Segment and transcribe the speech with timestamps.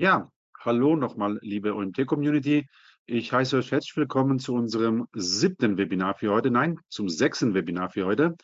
[0.00, 0.30] Ja,
[0.60, 2.68] hallo nochmal, liebe OMT-Community.
[3.06, 6.52] Ich heiße euch herzlich willkommen zu unserem siebten Webinar für heute.
[6.52, 8.36] Nein, zum sechsten Webinar für heute.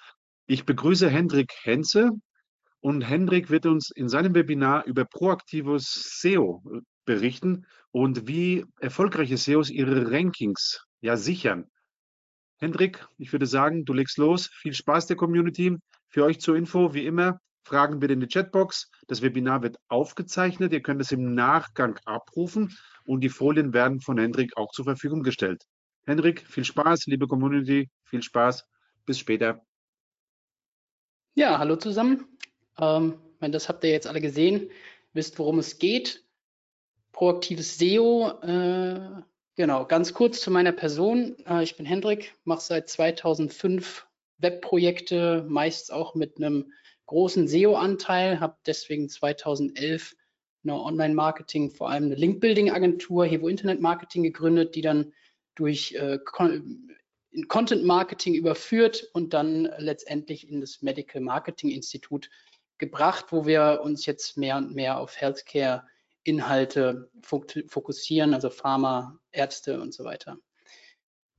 [0.47, 2.11] Ich begrüße Hendrik Henze
[2.81, 9.37] und Hendrik wird uns in seinem Webinar über proaktives SEO äh, berichten und wie erfolgreiche
[9.37, 11.71] SEOs ihre Rankings ja sichern.
[12.59, 14.49] Hendrik, ich würde sagen, du legst los.
[14.49, 15.77] Viel Spaß der Community.
[16.09, 18.91] Für euch zur Info, wie immer, Fragen bitte in die Chatbox.
[19.09, 20.73] Das Webinar wird aufgezeichnet.
[20.73, 25.23] Ihr könnt es im Nachgang abrufen und die Folien werden von Hendrik auch zur Verfügung
[25.23, 25.65] gestellt.
[26.07, 28.67] Hendrik, viel Spaß, liebe Community, viel Spaß.
[29.07, 29.65] Bis später.
[31.35, 32.27] Ja, hallo zusammen.
[32.79, 34.71] Ähm, das habt ihr jetzt alle gesehen,
[35.15, 36.23] wisst, worum es geht.
[37.13, 38.41] Proaktives SEO.
[38.43, 39.23] Äh,
[39.57, 41.37] genau, ganz kurz zu meiner Person.
[41.47, 44.07] Äh, ich bin Hendrik, mache seit 2005
[44.39, 46.73] Webprojekte, meist auch mit einem
[47.15, 50.17] großen SEO-Anteil, habe deswegen 2011
[50.65, 55.13] eine Online-Marketing, vor allem eine Link-Building-Agentur, Hevo Internet Marketing gegründet, die dann
[55.55, 56.19] durch äh,
[57.47, 62.31] Content Marketing überführt und dann letztendlich in das Medical Marketing Institut
[62.79, 65.85] gebracht, wo wir uns jetzt mehr und mehr auf Healthcare
[66.25, 70.39] Inhalte fokussieren, also Pharma, Ärzte und so weiter.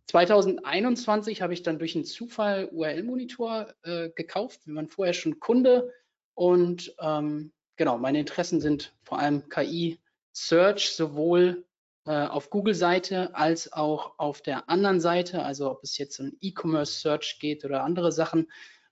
[0.07, 4.61] 2021 habe ich dann durch einen Zufall URL-Monitor äh, gekauft.
[4.65, 5.91] Wir waren vorher schon Kunde
[6.35, 9.99] und ähm, genau, meine Interessen sind vor allem KI,
[10.31, 11.65] Search, sowohl
[12.05, 17.39] äh, auf Google-Seite als auch auf der anderen Seite, also ob es jetzt um E-Commerce-Search
[17.39, 18.51] geht oder andere Sachen,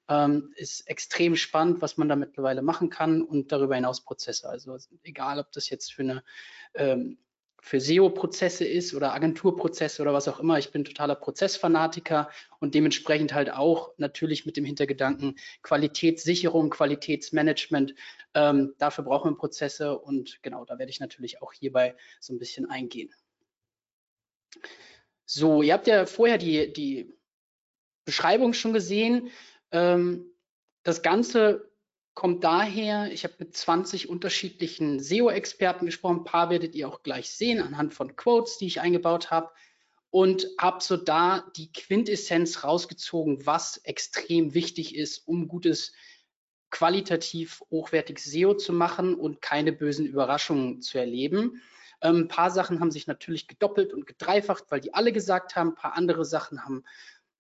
[0.10, 4.50] ähm, ist extrem spannend, was man da mittlerweile machen kann und darüber hinaus Prozesse.
[4.50, 6.24] Also egal, ob das jetzt für eine
[6.74, 7.18] ähm,
[7.64, 10.60] für SEO-Prozesse ist oder Agenturprozesse oder was auch immer.
[10.60, 17.96] Ich bin totaler Prozessfanatiker und dementsprechend halt auch natürlich mit dem Hintergedanken Qualitätssicherung, Qualitätsmanagement.
[18.34, 22.38] Ähm, dafür brauchen wir Prozesse und genau, da werde ich natürlich auch hierbei so ein
[22.38, 23.16] bisschen eingehen.
[25.26, 27.14] So, ihr habt ja vorher die, die
[28.04, 29.30] Beschreibung schon gesehen.
[29.72, 30.26] Ähm,
[30.84, 31.72] das Ganze
[32.14, 37.32] kommt daher, ich habe mit 20 unterschiedlichen SEO-Experten gesprochen, ein paar werdet ihr auch gleich
[37.32, 39.50] sehen anhand von Quotes, die ich eingebaut habe
[40.10, 45.94] und habe so da die Quintessenz rausgezogen, was extrem wichtig ist, um gutes
[46.70, 51.62] qualitativ hochwertiges SEO zu machen und keine bösen Überraschungen zu erleben.
[52.02, 55.70] Ähm, ein paar Sachen haben sich natürlich gedoppelt und gedreifacht, weil die alle gesagt haben.
[55.70, 56.84] Ein paar andere Sachen haben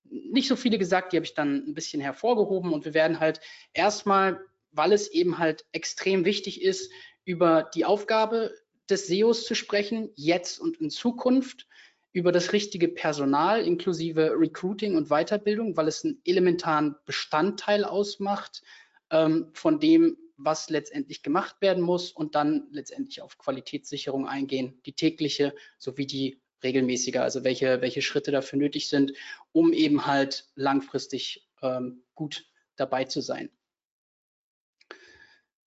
[0.03, 3.39] nicht so viele gesagt, die habe ich dann ein bisschen hervorgehoben und wir werden halt
[3.73, 6.91] erstmal weil es eben halt extrem wichtig ist,
[7.25, 8.53] über die Aufgabe
[8.89, 11.67] des SEOs zu sprechen, jetzt und in Zukunft,
[12.11, 18.61] über das richtige Personal inklusive Recruiting und Weiterbildung, weil es einen elementaren Bestandteil ausmacht
[19.09, 24.93] ähm, von dem, was letztendlich gemacht werden muss und dann letztendlich auf Qualitätssicherung eingehen, die
[24.93, 29.13] tägliche sowie die regelmäßige, also welche, welche Schritte dafür nötig sind,
[29.51, 32.45] um eben halt langfristig ähm, gut
[32.75, 33.49] dabei zu sein.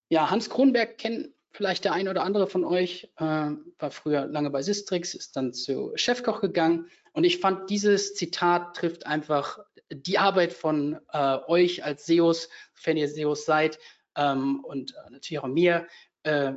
[0.09, 4.49] Ja, Hans Kronberg kennt vielleicht der eine oder andere von euch, äh, war früher lange
[4.49, 6.89] bei Sistrix, ist dann zu Chefkoch gegangen.
[7.13, 12.49] Und ich fand, dieses Zitat trifft einfach die Arbeit von äh, euch als SEOs,
[12.83, 13.79] wenn ihr SEOs seid,
[14.17, 15.87] ähm, und äh, natürlich auch mir,
[16.23, 16.53] äh,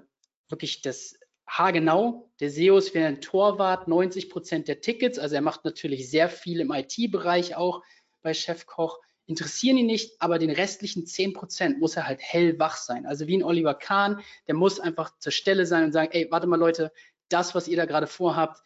[0.49, 2.31] wirklich das haargenau.
[2.41, 6.29] Der SEO ist wie ein Torwart, 90 Prozent der Tickets, also er macht natürlich sehr
[6.29, 7.83] viel im IT-Bereich auch
[8.23, 13.05] bei Chefkoch interessieren ihn nicht, aber den restlichen 10 Prozent muss er halt hellwach sein.
[13.05, 16.47] Also wie ein Oliver Kahn, der muss einfach zur Stelle sein und sagen, ey, warte
[16.47, 16.93] mal Leute,
[17.29, 18.63] das, was ihr da gerade vorhabt,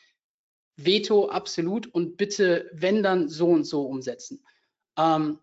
[0.77, 4.47] Veto absolut und bitte, wenn dann so und so umsetzen.
[4.97, 5.41] Ähm,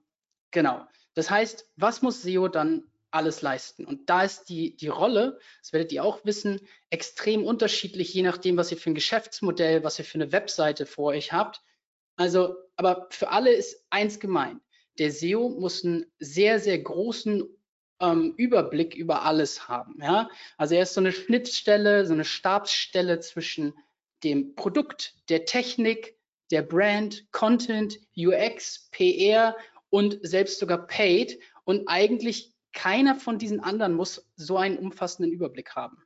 [0.51, 0.87] genau.
[1.15, 3.83] Das heißt, was muss SEO dann alles leisten?
[3.83, 8.55] Und da ist die, die Rolle, das werdet ihr auch wissen, extrem unterschiedlich, je nachdem,
[8.55, 11.61] was ihr für ein Geschäftsmodell, was ihr für eine Webseite vor euch habt.
[12.15, 14.61] Also, aber für alle ist eins gemeint
[14.99, 17.43] der SEO muss einen sehr, sehr großen
[18.01, 19.97] ähm, Überblick über alles haben.
[20.01, 20.29] Ja?
[20.57, 23.73] Also er ist so eine Schnittstelle, so eine Stabsstelle zwischen
[24.23, 26.17] dem Produkt, der Technik,
[26.51, 29.55] der Brand, Content, UX, PR
[29.89, 31.39] und selbst sogar Paid.
[31.63, 36.03] Und eigentlich keiner von diesen anderen muss so einen umfassenden Überblick haben.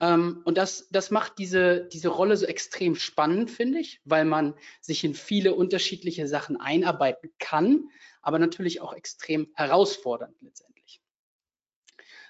[0.00, 4.54] Ähm, und das, das macht diese, diese Rolle so extrem spannend, finde ich, weil man
[4.80, 7.88] sich in viele unterschiedliche Sachen einarbeiten kann,
[8.22, 11.00] aber natürlich auch extrem herausfordernd letztendlich.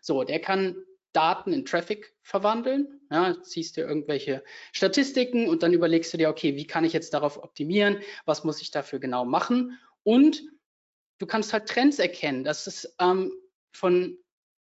[0.00, 0.76] So, der kann
[1.12, 3.00] Daten in Traffic verwandeln.
[3.10, 7.14] Ja, ziehst dir irgendwelche Statistiken und dann überlegst du dir, okay, wie kann ich jetzt
[7.14, 8.00] darauf optimieren?
[8.24, 9.78] Was muss ich dafür genau machen?
[10.02, 10.42] Und
[11.18, 12.44] du kannst halt Trends erkennen.
[12.44, 13.32] Das ist ähm,
[13.72, 14.18] von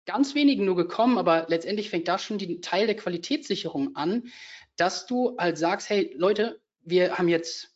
[0.06, 4.24] ganz wenigen nur gekommen, aber letztendlich fängt da schon die Teil der Qualitätssicherung an,
[4.76, 7.74] dass du halt sagst, hey Leute, wir haben jetzt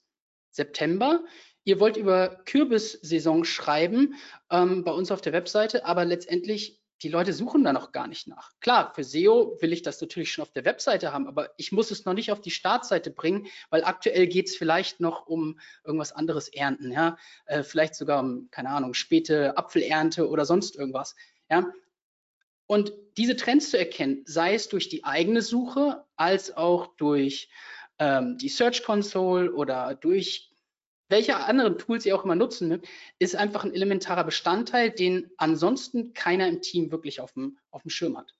[0.50, 1.24] September,
[1.64, 4.14] ihr wollt über Kürbissaison schreiben
[4.50, 8.26] ähm, bei uns auf der Webseite, aber letztendlich die Leute suchen da noch gar nicht
[8.26, 8.50] nach.
[8.60, 11.90] Klar, für SEO will ich das natürlich schon auf der Webseite haben, aber ich muss
[11.90, 16.12] es noch nicht auf die Startseite bringen, weil aktuell geht es vielleicht noch um irgendwas
[16.12, 17.16] anderes ernten, ja,
[17.46, 21.14] äh, vielleicht sogar um, keine Ahnung, späte Apfelernte oder sonst irgendwas,
[21.48, 21.70] ja.
[22.68, 27.48] Und diese Trends zu erkennen, sei es durch die eigene Suche, als auch durch
[27.98, 30.52] ähm, die Search Console oder durch
[31.08, 32.80] welche anderen Tools ihr auch immer nutzen, ne,
[33.18, 37.90] ist einfach ein elementarer Bestandteil, den ansonsten keiner im Team wirklich auf dem, auf dem
[37.90, 38.34] Schirm hat.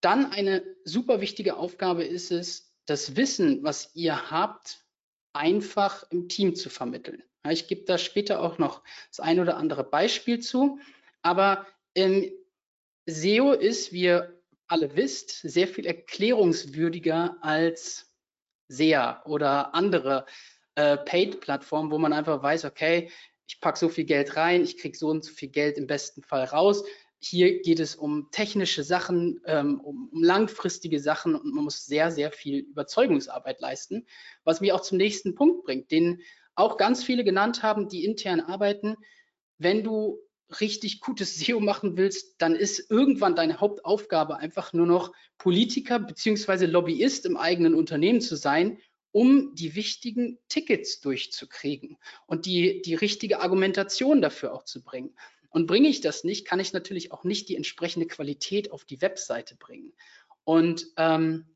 [0.00, 4.86] Dann eine super wichtige Aufgabe ist es, das Wissen, was ihr habt,
[5.34, 7.22] einfach im Team zu vermitteln.
[7.50, 10.78] Ich gebe da später auch noch das ein oder andere Beispiel zu,
[11.20, 11.66] aber
[11.98, 12.32] ähm,
[13.06, 18.12] SEO ist, wie ihr alle wisst, sehr viel erklärungswürdiger als
[18.68, 20.26] SEA oder andere
[20.74, 23.10] äh, Paid-Plattformen, wo man einfach weiß, okay,
[23.46, 26.22] ich packe so viel Geld rein, ich kriege so und so viel Geld im besten
[26.22, 26.84] Fall raus.
[27.18, 32.12] Hier geht es um technische Sachen, ähm, um, um, langfristige Sachen und man muss sehr,
[32.12, 34.06] sehr viel Überzeugungsarbeit leisten,
[34.44, 36.20] was mich auch zum nächsten Punkt bringt, den
[36.54, 38.96] auch ganz viele genannt haben, die intern arbeiten.
[39.56, 40.20] Wenn du
[40.60, 46.66] richtig gutes SEO machen willst, dann ist irgendwann deine Hauptaufgabe einfach nur noch Politiker beziehungsweise
[46.66, 48.78] Lobbyist im eigenen Unternehmen zu sein,
[49.12, 51.96] um die wichtigen Tickets durchzukriegen
[52.26, 55.14] und die, die richtige Argumentation dafür auch zu bringen.
[55.50, 59.00] Und bringe ich das nicht, kann ich natürlich auch nicht die entsprechende Qualität auf die
[59.00, 59.94] Webseite bringen.
[60.44, 61.46] Und ähm,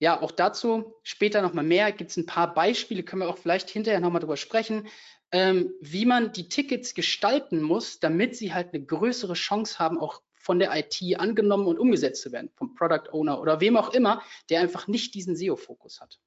[0.00, 1.92] ja, auch dazu später nochmal mehr.
[1.92, 4.88] Gibt es ein paar Beispiele, können wir auch vielleicht hinterher nochmal drüber sprechen,
[5.32, 10.22] ähm, wie man die Tickets gestalten muss, damit sie halt eine größere Chance haben, auch
[10.34, 14.22] von der IT angenommen und umgesetzt zu werden, vom Product Owner oder wem auch immer,
[14.48, 16.18] der einfach nicht diesen SEO-Fokus hat.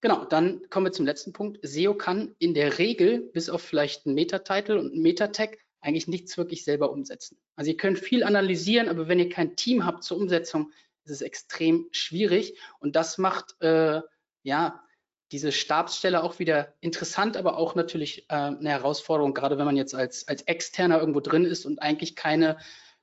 [0.00, 1.58] Genau, dann kommen wir zum letzten Punkt.
[1.62, 6.36] SEO kann in der Regel, bis auf vielleicht einen Meta-Title und einen Meta-Tag, eigentlich nichts
[6.36, 7.38] wirklich selber umsetzen.
[7.56, 10.72] Also ihr könnt viel analysieren, aber wenn ihr kein Team habt zur Umsetzung,
[11.04, 12.58] ist es extrem schwierig.
[12.80, 14.00] Und das macht äh,
[14.42, 14.83] ja
[15.34, 19.92] diese Stabsstelle auch wieder interessant, aber auch natürlich äh, eine Herausforderung, gerade wenn man jetzt
[19.92, 22.56] als, als Externer irgendwo drin ist und eigentlich keine,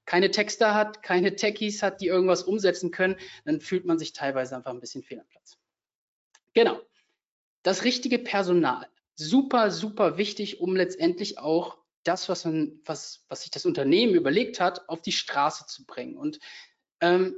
[0.06, 4.56] keine Texter hat, keine Techies hat, die irgendwas umsetzen können, dann fühlt man sich teilweise
[4.56, 5.58] einfach ein bisschen fehl am Platz.
[6.54, 6.80] Genau.
[7.64, 8.88] Das richtige Personal.
[9.16, 14.62] Super, super wichtig, um letztendlich auch das, was, man, was, was sich das Unternehmen überlegt
[14.62, 16.16] hat, auf die Straße zu bringen.
[16.16, 16.40] Und
[17.02, 17.36] ähm,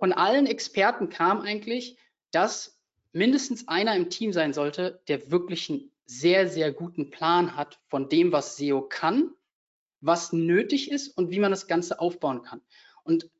[0.00, 1.96] von allen Experten kam eigentlich,
[2.32, 2.81] dass
[3.12, 8.08] mindestens einer im Team sein sollte, der wirklich einen sehr, sehr guten Plan hat von
[8.08, 9.30] dem, was SEO kann,
[10.00, 12.60] was nötig ist und wie man das Ganze aufbauen kann.
[13.04, 13.30] Und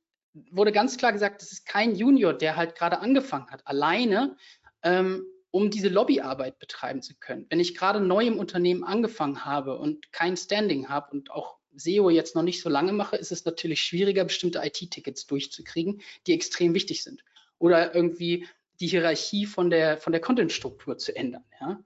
[0.51, 4.37] wurde ganz klar gesagt, das ist kein Junior, der halt gerade angefangen hat, alleine,
[4.83, 7.47] ähm, um diese Lobbyarbeit betreiben zu können.
[7.51, 12.09] Wenn ich gerade neu im Unternehmen angefangen habe und kein Standing habe und auch SEO
[12.11, 16.75] jetzt noch nicht so lange mache, ist es natürlich schwieriger, bestimmte IT-Tickets durchzukriegen, die extrem
[16.75, 17.23] wichtig sind.
[17.59, 18.47] Oder irgendwie
[18.82, 21.44] die Hierarchie von der, von der Content-Struktur zu ändern.
[21.61, 21.81] Ja,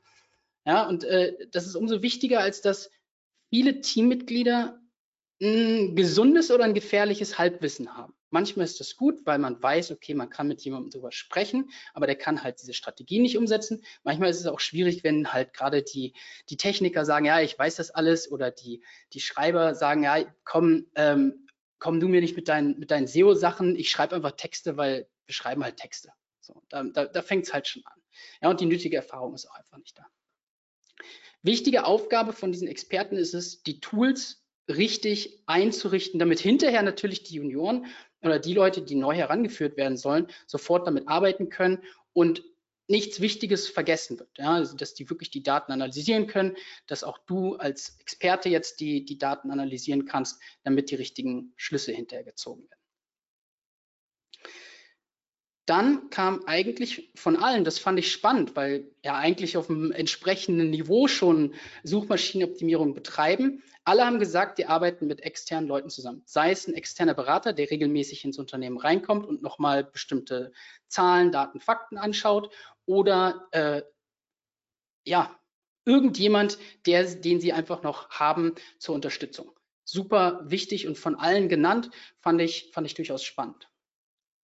[0.65, 2.91] ja und äh, das ist umso wichtiger, als dass
[3.51, 4.81] viele Teammitglieder
[5.43, 8.15] ein gesundes oder ein gefährliches Halbwissen haben.
[8.31, 12.07] Manchmal ist das gut, weil man weiß, okay, man kann mit jemandem darüber sprechen, aber
[12.07, 13.85] der kann halt diese Strategie nicht umsetzen.
[14.03, 16.15] Manchmal ist es auch schwierig, wenn halt gerade die,
[16.49, 18.83] die Techniker sagen, ja, ich weiß das alles oder die,
[19.13, 21.47] die Schreiber sagen, ja, komm, ähm,
[21.79, 25.35] komm du mir nicht mit deinen, mit deinen SEO-Sachen, ich schreibe einfach Texte, weil wir
[25.35, 26.11] schreiben halt Texte.
[26.47, 28.01] So, da da, da fängt es halt schon an.
[28.41, 30.07] Ja, und die nötige Erfahrung ist auch einfach nicht da.
[31.43, 37.37] Wichtige Aufgabe von diesen Experten ist es, die Tools richtig einzurichten, damit hinterher natürlich die
[37.37, 37.87] Junioren
[38.23, 42.43] oder die Leute, die neu herangeführt werden sollen, sofort damit arbeiten können und
[42.89, 44.31] nichts Wichtiges vergessen wird.
[44.39, 48.81] Ja, also dass die wirklich die Daten analysieren können, dass auch du als Experte jetzt
[48.81, 52.86] die, die Daten analysieren kannst, damit die richtigen Schlüsse hinterher gezogen werden.
[55.67, 60.71] Dann kam eigentlich von allen, das fand ich spannend, weil ja eigentlich auf dem entsprechenden
[60.71, 63.65] Niveau schon Suchmaschinenoptimierung betreiben.
[63.83, 66.23] Alle haben gesagt, die arbeiten mit externen Leuten zusammen.
[66.25, 70.53] Sei es ein externer Berater, der regelmäßig ins Unternehmen reinkommt und nochmal bestimmte
[70.87, 72.53] Zahlen, Daten, Fakten anschaut
[72.85, 73.83] oder äh,
[75.05, 75.37] ja,
[75.85, 79.51] irgendjemand, der, den sie einfach noch haben zur Unterstützung.
[79.85, 83.69] Super wichtig und von allen genannt, fand ich, fand ich durchaus spannend.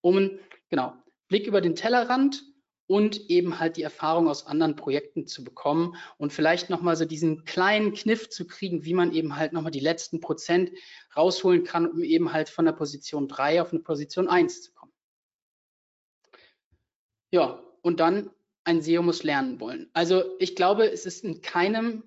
[0.01, 0.39] Um,
[0.69, 1.02] genau,
[1.33, 2.43] Blick über den Tellerrand,
[2.85, 7.43] und eben halt die Erfahrung aus anderen Projekten zu bekommen und vielleicht nochmal so diesen
[7.45, 10.71] kleinen Kniff zu kriegen, wie man eben halt nochmal die letzten Prozent
[11.15, 14.91] rausholen kann, um eben halt von der Position 3 auf eine Position 1 zu kommen.
[17.31, 18.29] Ja, und dann
[18.63, 19.89] ein SEO muss lernen wollen.
[19.93, 22.03] Also ich glaube, es ist in keinem,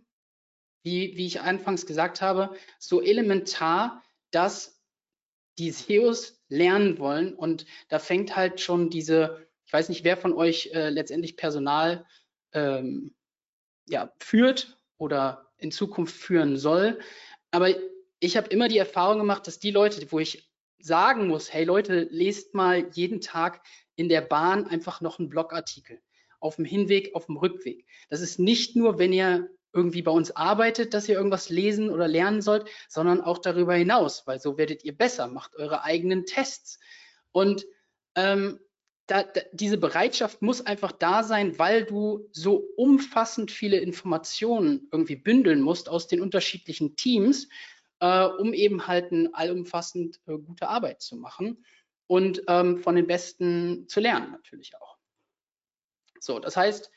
[0.84, 4.80] wie, wie ich anfangs gesagt habe, so elementar, dass
[5.58, 7.34] die SEOs lernen wollen.
[7.34, 12.06] Und da fängt halt schon diese ich weiß nicht, wer von euch äh, letztendlich Personal
[12.52, 13.14] ähm,
[13.88, 17.00] ja, führt oder in Zukunft führen soll.
[17.50, 17.74] Aber
[18.20, 20.48] ich habe immer die Erfahrung gemacht, dass die Leute, wo ich
[20.78, 23.62] sagen muss, hey Leute, lest mal jeden Tag
[23.96, 26.00] in der Bahn einfach noch einen Blogartikel.
[26.38, 27.86] Auf dem Hinweg, auf dem Rückweg.
[28.08, 32.08] Das ist nicht nur, wenn ihr irgendwie bei uns arbeitet, dass ihr irgendwas lesen oder
[32.08, 36.80] lernen sollt, sondern auch darüber hinaus, weil so werdet ihr besser, macht eure eigenen Tests.
[37.30, 37.66] Und
[38.14, 38.58] ähm,
[39.06, 45.16] da, da, diese Bereitschaft muss einfach da sein, weil du so umfassend viele Informationen irgendwie
[45.16, 47.48] bündeln musst aus den unterschiedlichen Teams,
[48.00, 51.64] äh, um eben halt eine allumfassend äh, gute Arbeit zu machen
[52.06, 54.96] und ähm, von den Besten zu lernen natürlich auch.
[56.18, 56.90] So, das heißt,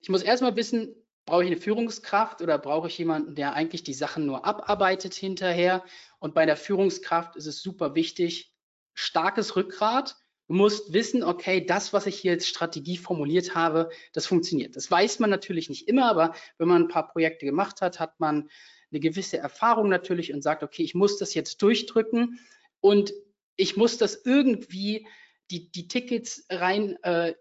[0.00, 0.94] ich muss erstmal wissen,
[1.26, 5.84] brauche ich eine Führungskraft oder brauche ich jemanden, der eigentlich die Sachen nur abarbeitet hinterher?
[6.18, 8.52] Und bei der Führungskraft ist es super wichtig,
[8.94, 10.16] starkes Rückgrat,
[10.50, 14.74] Du musst wissen, okay, das, was ich hier als Strategie formuliert habe, das funktioniert.
[14.74, 18.18] Das weiß man natürlich nicht immer, aber wenn man ein paar Projekte gemacht hat, hat
[18.18, 18.50] man
[18.90, 22.40] eine gewisse Erfahrung natürlich und sagt, okay, ich muss das jetzt durchdrücken
[22.80, 23.12] und
[23.54, 25.06] ich muss das irgendwie
[25.52, 27.34] die, die Tickets rein äh,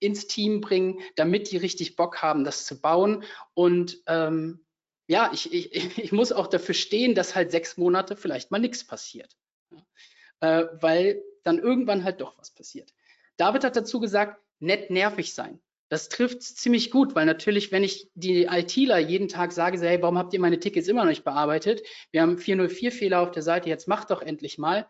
[0.00, 3.24] ins Team bringen, damit die richtig Bock haben, das zu bauen.
[3.54, 4.64] Und ähm,
[5.06, 8.84] ja, ich, ich, ich muss auch dafür stehen, dass halt sechs Monate vielleicht mal nichts
[8.84, 9.36] passiert.
[10.40, 12.92] Äh, weil dann irgendwann halt doch was passiert.
[13.36, 15.60] David hat dazu gesagt, nett nervig sein.
[15.88, 20.18] Das trifft ziemlich gut, weil natürlich, wenn ich die ITler jeden Tag sage, hey, warum
[20.18, 21.82] habt ihr meine Tickets immer noch nicht bearbeitet?
[22.12, 24.86] Wir haben 404 Fehler auf der Seite, jetzt macht doch endlich mal.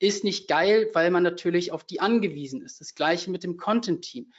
[0.00, 2.80] Ist nicht geil, weil man natürlich auf die angewiesen ist.
[2.80, 4.32] Das gleiche mit dem Content-Team.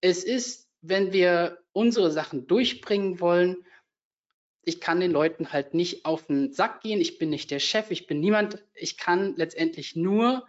[0.00, 3.64] Es ist, wenn wir unsere Sachen durchbringen wollen,
[4.64, 7.00] ich kann den Leuten halt nicht auf den Sack gehen.
[7.00, 8.64] Ich bin nicht der Chef, ich bin niemand.
[8.74, 10.46] Ich kann letztendlich nur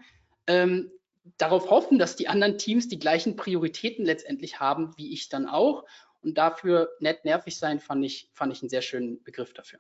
[0.47, 0.91] ähm,
[1.37, 5.85] darauf hoffen, dass die anderen Teams die gleichen Prioritäten letztendlich haben, wie ich dann auch.
[6.21, 9.79] Und dafür nett nervig sein, fand ich, fand ich einen sehr schönen Begriff dafür.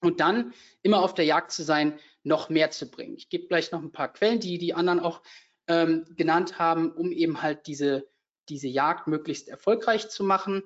[0.00, 3.16] Und dann immer auf der Jagd zu sein, noch mehr zu bringen.
[3.16, 5.22] Ich gebe gleich noch ein paar Quellen, die die anderen auch
[5.68, 8.08] ähm, genannt haben, um eben halt diese,
[8.48, 10.62] diese Jagd möglichst erfolgreich zu machen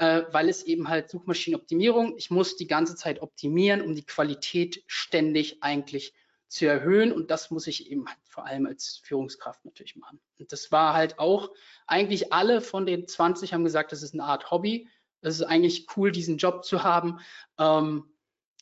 [0.00, 4.82] äh, weil es eben halt Suchmaschinenoptimierung, ich muss die ganze Zeit optimieren, um die Qualität
[4.86, 6.14] ständig eigentlich
[6.48, 10.18] zu erhöhen und das muss ich eben halt vor allem als Führungskraft natürlich machen.
[10.38, 11.50] Und das war halt auch,
[11.86, 14.88] eigentlich alle von den 20 haben gesagt, das ist eine Art Hobby,
[15.20, 17.20] das ist eigentlich cool, diesen Job zu haben
[17.58, 18.10] ähm,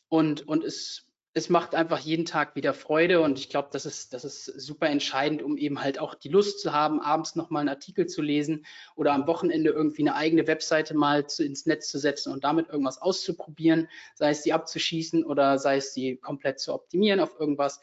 [0.08, 1.06] und, und es
[1.38, 4.88] es macht einfach jeden Tag wieder Freude und ich glaube, das ist, das ist super
[4.88, 8.66] entscheidend, um eben halt auch die Lust zu haben, abends nochmal einen Artikel zu lesen
[8.96, 12.68] oder am Wochenende irgendwie eine eigene Webseite mal zu, ins Netz zu setzen und damit
[12.68, 17.80] irgendwas auszuprobieren, sei es die abzuschießen oder sei es die komplett zu optimieren auf irgendwas.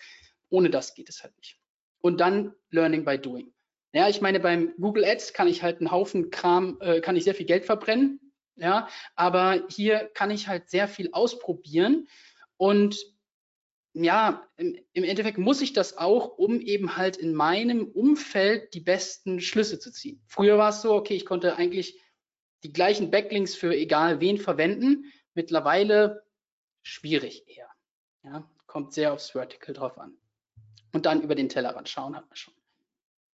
[0.49, 1.57] Ohne das geht es halt nicht.
[2.01, 3.53] Und dann Learning by Doing.
[3.93, 7.23] Ja, ich meine, beim Google Ads kann ich halt einen Haufen Kram, äh, kann ich
[7.23, 8.19] sehr viel Geld verbrennen.
[8.57, 12.07] Ja, aber hier kann ich halt sehr viel ausprobieren
[12.57, 13.14] und
[14.03, 18.81] ja, im, im, Endeffekt muss ich das auch, um eben halt in meinem Umfeld die
[18.81, 20.21] besten Schlüsse zu ziehen.
[20.27, 22.01] Früher war es so, okay, ich konnte eigentlich
[22.63, 25.05] die gleichen Backlinks für egal wen verwenden.
[25.33, 26.23] Mittlerweile
[26.81, 27.69] schwierig eher.
[28.23, 30.17] Ja, kommt sehr aufs Vertical drauf an.
[30.91, 32.53] Und dann über den Tellerrand schauen hat man schon.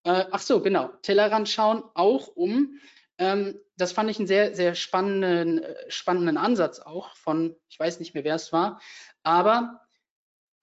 [0.04, 0.88] Äh, ach so, genau.
[1.02, 2.78] Tellerrand schauen auch um.
[3.18, 8.00] Ähm, das fand ich einen sehr, sehr spannenden, äh, spannenden Ansatz auch von, ich weiß
[8.00, 8.80] nicht mehr, wer es war,
[9.22, 9.80] aber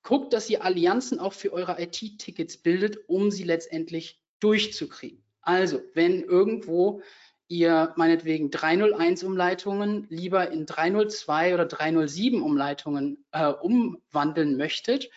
[0.07, 5.21] guckt, dass ihr Allianzen auch für eure IT-Tickets bildet, um sie letztendlich durchzukriegen.
[5.41, 7.01] Also, wenn irgendwo
[7.49, 15.09] ihr meinetwegen 301 Umleitungen lieber in 302 oder 307 Umleitungen äh, umwandeln möchtet,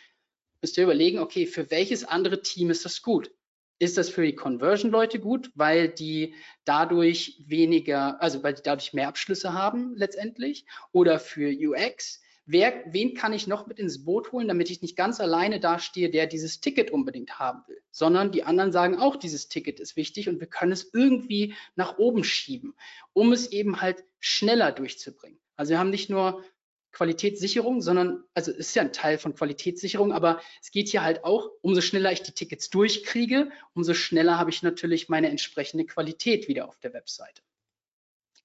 [0.60, 3.30] müsst ihr überlegen, okay, für welches andere Team ist das gut?
[3.78, 9.06] Ist das für die Conversion-Leute gut, weil die dadurch weniger, also weil die dadurch mehr
[9.06, 10.66] Abschlüsse haben letztendlich?
[10.90, 12.20] Oder für UX?
[12.50, 16.10] Wer, wen kann ich noch mit ins Boot holen, damit ich nicht ganz alleine dastehe,
[16.10, 20.28] der dieses Ticket unbedingt haben will, sondern die anderen sagen auch, dieses Ticket ist wichtig
[20.28, 22.74] und wir können es irgendwie nach oben schieben,
[23.12, 25.38] um es eben halt schneller durchzubringen.
[25.56, 26.42] Also wir haben nicht nur
[26.92, 31.50] Qualitätssicherung, sondern, also ist ja ein Teil von Qualitätssicherung, aber es geht hier halt auch,
[31.62, 36.66] umso schneller ich die Tickets durchkriege, umso schneller habe ich natürlich meine entsprechende Qualität wieder
[36.66, 37.42] auf der Webseite.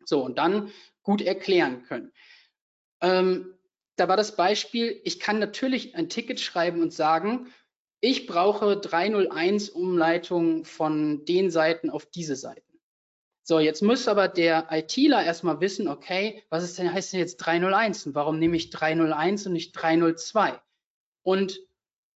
[0.06, 0.72] So, und dann
[1.02, 2.12] gut erklären können.
[3.02, 3.56] Ähm,
[3.96, 7.48] da war das Beispiel, ich kann natürlich ein Ticket schreiben und sagen,
[8.02, 12.62] ich brauche 301 Umleitungen von den Seiten auf diese Seiten.
[13.44, 17.38] So, jetzt muss aber der ITler erstmal wissen, okay, was ist denn, heißt denn jetzt
[17.38, 20.60] 301 und warum nehme ich 301 und nicht 302?
[21.22, 21.60] Und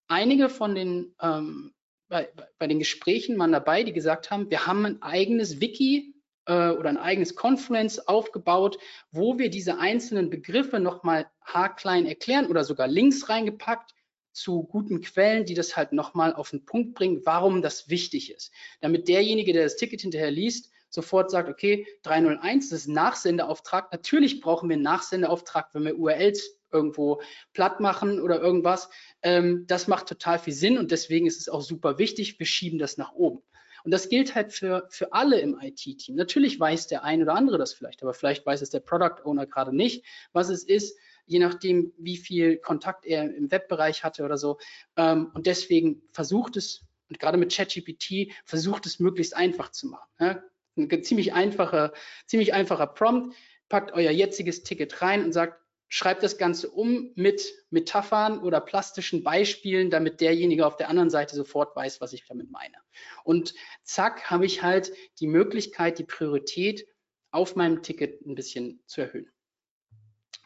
[0.07, 1.73] einige von den, ähm,
[2.07, 6.15] bei, bei den Gesprächen waren dabei, die gesagt haben, wir haben ein eigenes Wiki
[6.49, 8.79] äh, oder ein eigenes Confluence aufgebaut,
[9.11, 13.93] wo wir diese einzelnen Begriffe nochmal haarklein erklären oder sogar Links reingepackt
[14.33, 18.51] zu guten Quellen, die das halt nochmal auf den Punkt bringen, warum das wichtig ist.
[18.81, 23.91] Damit derjenige, der das Ticket hinterher liest, sofort sagt, okay, 301, das ist ein Nachsendeauftrag.
[23.91, 27.21] Natürlich brauchen wir einen Nachsendeauftrag, wenn wir URLs irgendwo
[27.53, 28.89] platt machen oder irgendwas.
[29.21, 32.39] Ähm, das macht total viel Sinn und deswegen ist es auch super wichtig.
[32.39, 33.43] Wir schieben das nach oben.
[33.83, 36.15] Und das gilt halt für, für alle im IT-Team.
[36.15, 39.45] Natürlich weiß der ein oder andere das vielleicht, aber vielleicht weiß es der Product Owner
[39.45, 44.37] gerade nicht, was es ist, je nachdem, wie viel Kontakt er im Webbereich hatte oder
[44.37, 44.57] so.
[44.97, 50.09] Ähm, und deswegen versucht es, und gerade mit ChatGPT, versucht es möglichst einfach zu machen.
[50.19, 50.43] Ja?
[50.75, 51.93] Ein ziemlich einfacher,
[52.25, 53.35] ziemlich einfacher Prompt,
[53.69, 59.23] packt euer jetziges Ticket rein und sagt, schreibt das Ganze um mit Metaphern oder plastischen
[59.23, 62.75] Beispielen, damit derjenige auf der anderen Seite sofort weiß, was ich damit meine.
[63.23, 63.53] Und
[63.83, 66.87] zack, habe ich halt die Möglichkeit, die Priorität
[67.31, 69.29] auf meinem Ticket ein bisschen zu erhöhen.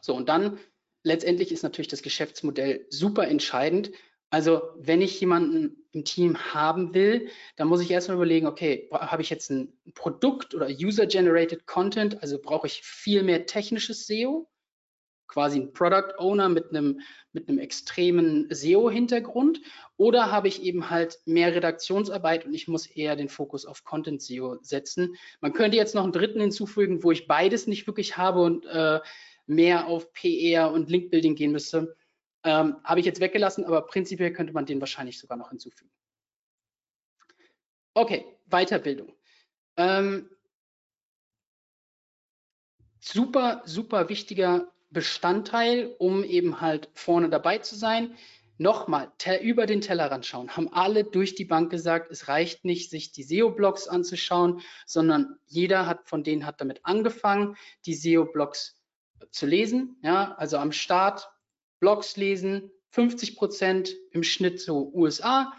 [0.02, 0.60] So, und dann
[1.04, 3.92] letztendlich ist natürlich das Geschäftsmodell super entscheidend,
[4.34, 9.22] also wenn ich jemanden im Team haben will, dann muss ich erstmal überlegen, okay, habe
[9.22, 14.50] ich jetzt ein Produkt oder User-Generated Content, also brauche ich viel mehr technisches SEO,
[15.28, 17.02] quasi ein Product Owner mit einem,
[17.32, 19.62] mit einem extremen SEO-Hintergrund
[19.98, 24.22] oder habe ich eben halt mehr Redaktionsarbeit und ich muss eher den Fokus auf Content
[24.22, 25.16] SEO setzen.
[25.42, 29.00] Man könnte jetzt noch einen dritten hinzufügen, wo ich beides nicht wirklich habe und äh,
[29.46, 31.96] mehr auf PR und Link-Building gehen müsste.
[32.44, 35.92] Ähm, Habe ich jetzt weggelassen, aber prinzipiell könnte man den wahrscheinlich sogar noch hinzufügen.
[37.94, 39.16] Okay, Weiterbildung.
[39.78, 40.30] Ähm,
[43.00, 48.16] super, super wichtiger Bestandteil, um eben halt vorne dabei zu sein.
[48.60, 50.56] Nochmal, über den Tellerrand schauen.
[50.56, 55.88] Haben alle durch die Bank gesagt, es reicht nicht, sich die SEO-Blogs anzuschauen, sondern jeder
[55.88, 58.76] hat von denen hat damit angefangen, die SEO-Blogs
[59.32, 59.98] zu lesen.
[60.04, 61.30] Ja, also am Start
[61.80, 65.52] Blogs lesen, 50 Prozent im Schnitt zu USA,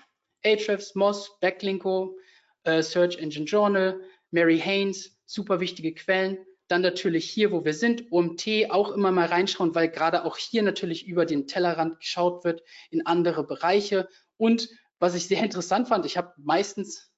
[0.45, 2.17] Ahrefs, Moss, Backlinko,
[2.63, 6.39] äh, Search Engine Journal, Mary Haynes, super wichtige Quellen.
[6.69, 10.63] Dann natürlich hier, wo wir sind, OMT auch immer mal reinschauen, weil gerade auch hier
[10.63, 14.09] natürlich über den Tellerrand geschaut wird in andere Bereiche.
[14.37, 17.15] Und was ich sehr interessant fand, ich habe meistens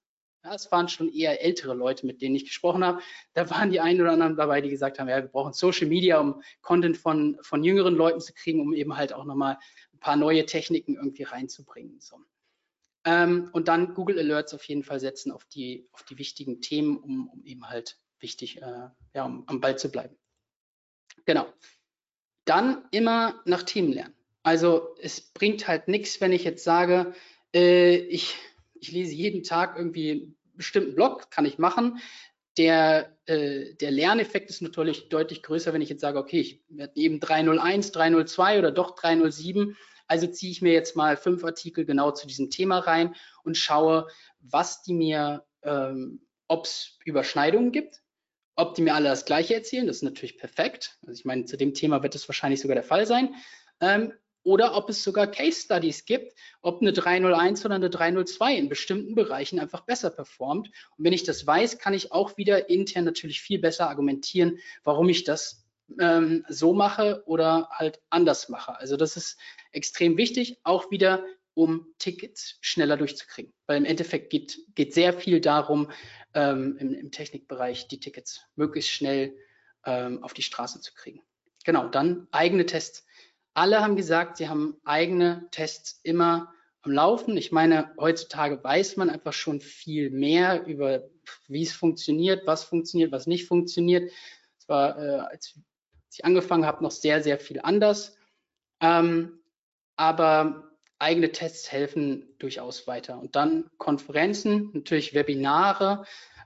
[0.47, 3.03] ja, es waren schon eher ältere Leute, mit denen ich gesprochen habe.
[3.35, 6.21] Da waren die einen oder anderen dabei, die gesagt haben, ja, wir brauchen Social Media,
[6.21, 9.59] um Content von, von jüngeren Leuten zu kriegen, um eben halt auch nochmal
[9.93, 11.99] ein paar neue Techniken irgendwie reinzubringen.
[12.01, 12.19] So.
[13.05, 16.97] Ähm, und dann Google Alerts auf jeden Fall setzen auf die, auf die wichtigen Themen,
[16.97, 20.17] um, um eben halt wichtig, äh, ja, um am Ball zu bleiben.
[21.25, 21.47] Genau.
[22.45, 24.15] Dann immer nach Themen lernen.
[24.43, 27.15] Also es bringt halt nichts, wenn ich jetzt sage,
[27.53, 28.37] äh, ich
[28.81, 31.99] ich lese jeden Tag irgendwie einen bestimmten Blog, kann ich machen.
[32.57, 36.97] Der, äh, der Lerneffekt ist natürlich deutlich größer, wenn ich jetzt sage, okay, ich werde
[36.97, 39.77] eben 301, 302 oder doch 307.
[40.07, 44.07] Also ziehe ich mir jetzt mal fünf Artikel genau zu diesem Thema rein und schaue,
[44.39, 48.03] was die mir, ähm, ob es Überschneidungen gibt,
[48.57, 49.87] ob die mir alle das Gleiche erzählen.
[49.87, 50.99] Das ist natürlich perfekt.
[51.07, 53.35] Also ich meine, zu dem Thema wird es wahrscheinlich sogar der Fall sein.
[53.81, 58.69] Ähm, oder ob es sogar Case Studies gibt, ob eine 301 oder eine 302 in
[58.69, 60.69] bestimmten Bereichen einfach besser performt.
[60.97, 65.09] Und wenn ich das weiß, kann ich auch wieder intern natürlich viel besser argumentieren, warum
[65.09, 65.67] ich das
[66.01, 68.79] ähm, so mache oder halt anders mache.
[68.79, 69.37] Also das ist
[69.73, 71.25] extrem wichtig, auch wieder
[71.57, 73.53] um Tickets schneller durchzukriegen.
[73.67, 75.91] Weil im Endeffekt geht, geht sehr viel darum,
[76.35, 79.35] ähm, im, im, Technikbereich die Tickets möglichst schnell
[79.85, 81.23] ähm, auf die Straße zu kriegen.
[81.65, 83.07] Genau, dann eigene Tests
[83.57, 87.39] alle haben gesagt, sie haben eigene Tests immer am Laufen.
[87.39, 91.09] Ich meine, heutzutage weiß man einfach schon viel mehr über,
[91.49, 94.13] wie es funktioniert, was funktioniert, was nicht funktioniert.
[94.59, 95.59] Es war, äh, als
[96.13, 98.19] ich angefangen habe, noch sehr, sehr viel anders.
[98.81, 99.41] Ähm,
[99.97, 100.66] aber
[100.99, 103.19] eigene Tests helfen durchaus weiter.
[103.19, 106.05] Und dann Konferenzen, natürlich Webinare,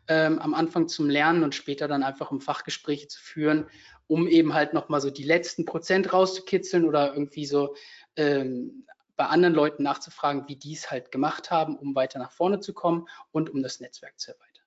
[0.09, 3.69] ähm, am Anfang zum Lernen und später dann einfach um Fachgespräche zu führen,
[4.07, 7.77] um eben halt nochmal so die letzten Prozent rauszukitzeln oder irgendwie so
[8.17, 8.87] ähm,
[9.17, 12.73] bei anderen Leuten nachzufragen, wie die es halt gemacht haben, um weiter nach vorne zu
[12.73, 14.65] kommen und um das Netzwerk zu erweitern.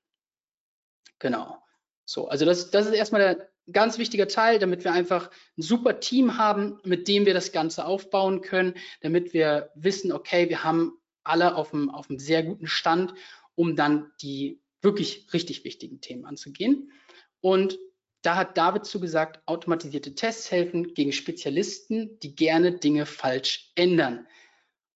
[1.20, 1.63] Genau.
[2.06, 6.00] So, also das, das ist erstmal der ganz wichtiger Teil, damit wir einfach ein super
[6.00, 10.98] Team haben, mit dem wir das Ganze aufbauen können, damit wir wissen, okay, wir haben
[11.24, 13.14] alle auf einem, auf einem sehr guten Stand,
[13.56, 16.92] um dann die wirklich richtig wichtigen Themen anzugehen.
[17.40, 17.80] Und
[18.22, 24.28] da hat David zugesagt, automatisierte Tests helfen gegen Spezialisten, die gerne Dinge falsch ändern.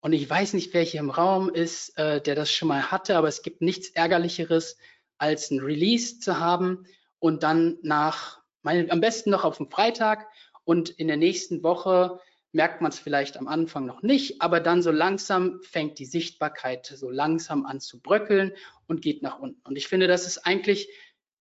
[0.02, 3.18] Und ich weiß nicht, wer hier im Raum ist, äh, der das schon mal hatte,
[3.18, 4.78] aber es gibt nichts Ärgerlicheres,
[5.18, 6.86] als ein Release zu haben
[7.20, 10.28] und dann nach, meine, am besten noch auf dem Freitag
[10.64, 12.20] und in der nächsten Woche
[12.52, 16.86] merkt man es vielleicht am Anfang noch nicht, aber dann so langsam fängt die Sichtbarkeit
[16.86, 18.54] so langsam an zu bröckeln
[18.88, 19.62] und geht nach unten.
[19.64, 20.90] Und ich finde, das ist eigentlich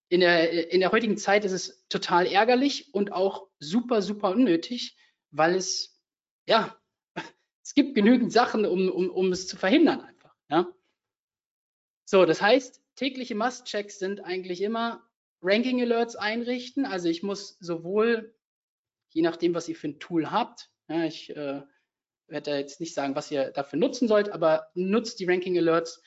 [0.08, 4.96] in der, in der heutigen Zeit ist es total ärgerlich und auch super, super unnötig,
[5.30, 6.00] weil es,
[6.46, 6.76] ja,
[7.64, 10.34] es gibt genügend Sachen, um, um, um es zu verhindern einfach.
[10.48, 10.68] Ja.
[12.04, 15.02] So, das heißt, tägliche Must-Checks sind eigentlich immer
[15.42, 16.84] Ranking Alerts einrichten.
[16.84, 18.34] Also ich muss sowohl,
[19.10, 21.62] je nachdem, was ihr für ein Tool habt, ja, ich äh,
[22.28, 26.02] werde jetzt nicht sagen, was ihr dafür nutzen sollt, aber nutzt die Ranking Alerts.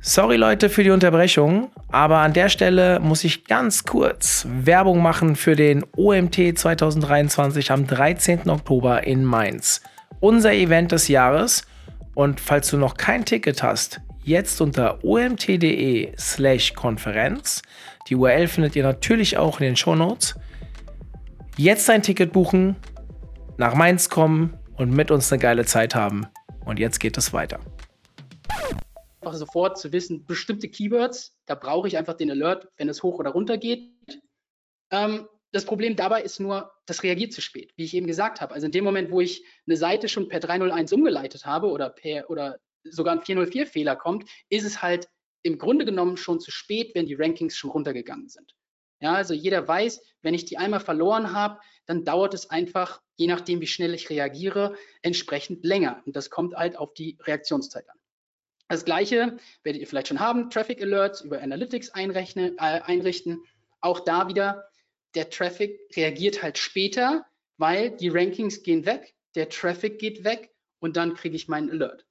[0.00, 5.34] Sorry Leute für die Unterbrechung, aber an der Stelle muss ich ganz kurz Werbung machen
[5.34, 8.48] für den OMT 2023 am 13.
[8.48, 9.82] Oktober in Mainz.
[10.20, 11.66] Unser Event des Jahres.
[12.14, 17.62] Und falls du noch kein Ticket hast, jetzt unter omt.de slash Konferenz.
[18.08, 20.34] Die URL findet ihr natürlich auch in den Show Notes.
[21.56, 22.76] Jetzt ein Ticket buchen,
[23.58, 26.26] nach Mainz kommen und mit uns eine geile Zeit haben.
[26.64, 27.60] Und jetzt geht es weiter.
[29.20, 33.18] Einfach sofort zu wissen, bestimmte Keywords, da brauche ich einfach den Alert, wenn es hoch
[33.18, 33.90] oder runter geht.
[34.90, 38.54] Ähm, das Problem dabei ist nur, das reagiert zu spät, wie ich eben gesagt habe.
[38.54, 42.30] Also in dem Moment, wo ich eine Seite schon per 301 umgeleitet habe oder per
[42.30, 45.08] oder sogar ein 404-Fehler kommt, ist es halt
[45.42, 48.54] im Grunde genommen schon zu spät, wenn die Rankings schon runtergegangen sind.
[49.00, 53.28] Ja, also jeder weiß, wenn ich die einmal verloren habe, dann dauert es einfach, je
[53.28, 56.02] nachdem, wie schnell ich reagiere, entsprechend länger.
[56.04, 57.98] Und das kommt halt auf die Reaktionszeit an.
[58.68, 63.42] Das gleiche werdet ihr vielleicht schon haben, Traffic Alerts über Analytics äh, einrichten.
[63.80, 64.68] Auch da wieder,
[65.14, 67.24] der Traffic reagiert halt später,
[67.56, 72.07] weil die Rankings gehen weg, der Traffic geht weg und dann kriege ich meinen Alert.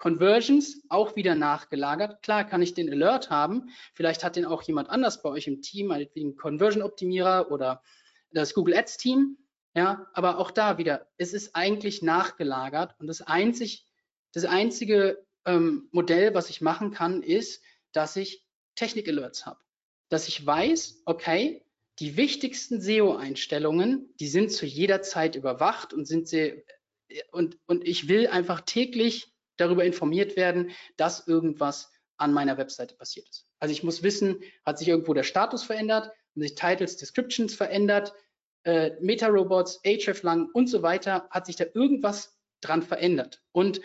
[0.00, 2.22] Conversions auch wieder nachgelagert.
[2.22, 3.70] Klar kann ich den Alert haben.
[3.94, 7.82] Vielleicht hat den auch jemand anders bei euch im Team, meinetwegen Conversion Optimierer oder
[8.32, 9.36] das Google Ads Team.
[9.74, 13.86] Ja, aber auch da wieder, es ist eigentlich nachgelagert und das einzig,
[14.32, 19.60] das einzige ähm, Modell, was ich machen kann, ist, dass ich Technik Alerts habe.
[20.08, 21.64] Dass ich weiß, okay,
[22.00, 26.64] die wichtigsten SEO-Einstellungen, die sind zu jeder Zeit überwacht und sind sie
[27.30, 29.29] und, und ich will einfach täglich
[29.60, 33.46] darüber informiert werden, dass irgendwas an meiner Webseite passiert ist.
[33.58, 38.12] Also ich muss wissen, hat sich irgendwo der Status verändert, haben sich Titles, Descriptions verändert,
[38.64, 43.42] äh, Meta-Robots, Hreflang und so weiter, hat sich da irgendwas dran verändert.
[43.52, 43.80] Und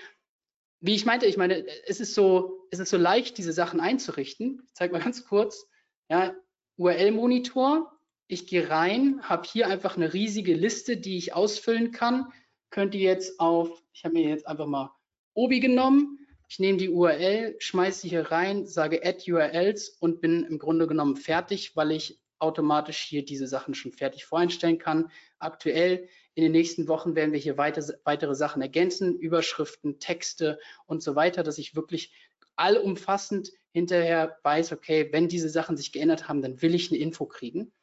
[0.82, 4.62] wie ich meinte, ich meine, es ist so, es ist so leicht, diese Sachen einzurichten.
[4.66, 5.68] Ich zeige mal ganz kurz.
[6.10, 6.36] Ja,
[6.78, 7.92] URL-Monitor.
[8.28, 12.32] Ich gehe rein, habe hier einfach eine riesige Liste, die ich ausfüllen kann.
[12.70, 14.92] Könnt ihr jetzt auf, ich habe mir jetzt einfach mal
[15.36, 16.20] Obi genommen.
[16.48, 20.88] Ich nehme die URL, schmeiße sie hier rein, sage Add URLs und bin im Grunde
[20.88, 25.12] genommen fertig, weil ich automatisch hier diese Sachen schon fertig voreinstellen kann.
[25.40, 31.04] Aktuell in den nächsten Wochen werden wir hier weiter, weitere Sachen ergänzen, Überschriften, Texte und
[31.04, 32.14] so weiter, dass ich wirklich
[32.56, 37.26] allumfassend hinterher weiß, okay, wenn diese Sachen sich geändert haben, dann will ich eine Info
[37.26, 37.74] kriegen.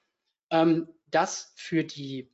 [0.51, 2.31] Ähm, das für die,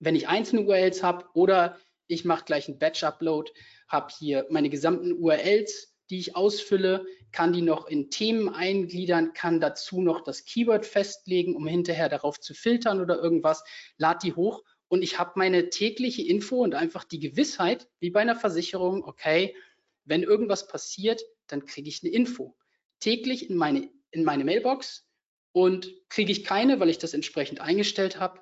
[0.00, 1.78] wenn ich einzelne URLs habe oder
[2.08, 3.52] ich mache gleich einen Batch-Upload,
[3.86, 9.60] habe hier meine gesamten URLs, die ich ausfülle, kann die noch in Themen eingliedern, kann
[9.60, 13.62] dazu noch das Keyword festlegen, um hinterher darauf zu filtern oder irgendwas,
[13.98, 18.20] lad die hoch und ich habe meine tägliche Info und einfach die Gewissheit, wie bei
[18.20, 19.54] einer Versicherung, okay,
[20.04, 22.56] wenn irgendwas passiert, dann kriege ich eine Info.
[22.98, 25.06] Täglich in meine, in meine Mailbox
[25.52, 28.40] und kriege ich keine, weil ich das entsprechend eingestellt habe,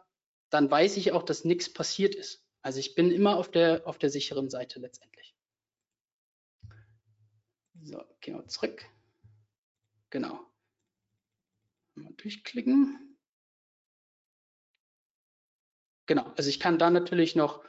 [0.50, 2.45] dann weiß ich auch, dass nichts passiert ist.
[2.66, 5.36] Also ich bin immer auf der, auf der sicheren Seite letztendlich.
[7.84, 8.84] So, gehen wir zurück.
[10.10, 10.40] Genau.
[11.94, 13.16] Mal durchklicken.
[16.06, 17.64] Genau, also ich kann da natürlich noch,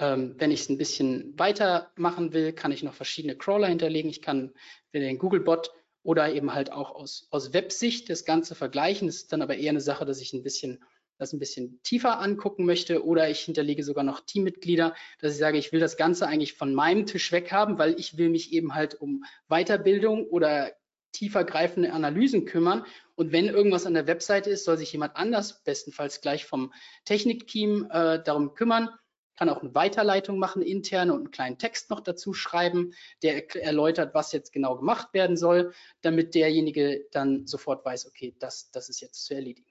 [0.00, 4.10] ähm, wenn ich es ein bisschen weiter machen will, kann ich noch verschiedene Crawler hinterlegen.
[4.10, 4.52] Ich kann
[4.92, 9.06] den Googlebot oder eben halt auch aus, aus Websicht das Ganze vergleichen.
[9.06, 10.82] Das ist dann aber eher eine Sache, dass ich ein bisschen
[11.20, 15.58] das ein bisschen tiefer angucken möchte oder ich hinterlege sogar noch Teammitglieder, dass ich sage,
[15.58, 18.74] ich will das Ganze eigentlich von meinem Tisch weg haben, weil ich will mich eben
[18.74, 20.72] halt um Weiterbildung oder
[21.12, 22.86] tiefer greifende Analysen kümmern.
[23.16, 26.72] Und wenn irgendwas an der Webseite ist, soll sich jemand anders, bestenfalls gleich vom
[27.04, 28.88] Technikteam, äh, darum kümmern
[29.36, 34.14] kann auch eine Weiterleitung machen, interne und einen kleinen Text noch dazu schreiben, der erläutert,
[34.14, 39.00] was jetzt genau gemacht werden soll, damit derjenige dann sofort weiß, okay, das, das ist
[39.00, 39.69] jetzt zu erledigen.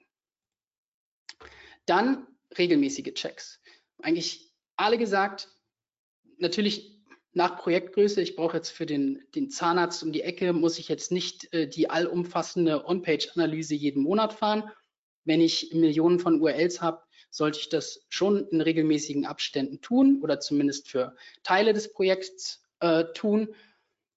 [1.90, 3.60] Dann regelmäßige Checks.
[4.00, 5.48] Eigentlich alle gesagt,
[6.38, 10.88] natürlich nach Projektgröße, ich brauche jetzt für den, den Zahnarzt um die Ecke, muss ich
[10.88, 14.70] jetzt nicht äh, die allumfassende On-Page-Analyse jeden Monat fahren.
[15.24, 20.38] Wenn ich Millionen von URLs habe, sollte ich das schon in regelmäßigen Abständen tun oder
[20.38, 23.52] zumindest für Teile des Projekts äh, tun.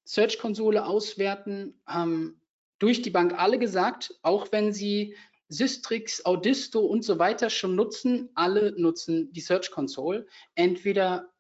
[0.06, 2.40] Search-Konsole auswerten, haben
[2.78, 5.16] durch die Bank alle gesagt, auch wenn sie
[5.54, 11.32] Systrix, Audisto und so weiter schon nutzen, alle nutzen die Search Console, entweder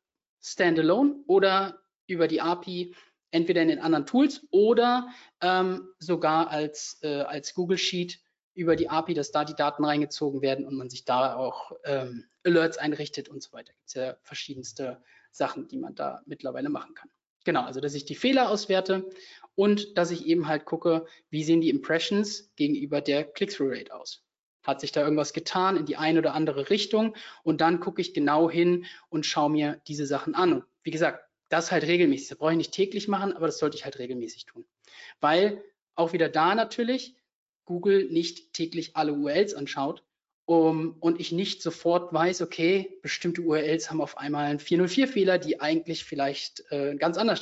[0.42, 2.96] standalone oder über die API,
[3.32, 5.10] entweder in den anderen Tools oder
[5.42, 8.20] ähm, sogar als, äh, als Google Sheet
[8.54, 12.26] über die API, dass da die Daten reingezogen werden und man sich da auch ähm,
[12.46, 13.74] Alerts einrichtet und so weiter.
[13.74, 17.10] Gibt es ja verschiedenste Sachen, die man da mittlerweile machen kann.
[17.44, 19.10] Genau, also dass ich die Fehler auswerte
[19.56, 24.24] und dass ich eben halt gucke, wie sehen die Impressions gegenüber der Click-Through-Rate aus.
[24.64, 28.14] Hat sich da irgendwas getan in die eine oder andere Richtung und dann gucke ich
[28.14, 30.54] genau hin und schaue mir diese Sachen an.
[30.54, 32.30] Und wie gesagt, das halt regelmäßig.
[32.30, 34.66] Das brauche ich nicht täglich machen, aber das sollte ich halt regelmäßig tun.
[35.20, 35.64] Weil
[35.96, 37.16] auch wieder da natürlich,
[37.66, 40.04] Google nicht täglich alle URLs anschaut
[40.46, 45.62] um, und ich nicht sofort weiß, okay, bestimmte URLs haben auf einmal einen 404-Fehler, die
[45.62, 47.40] eigentlich vielleicht äh, einen ganz anderen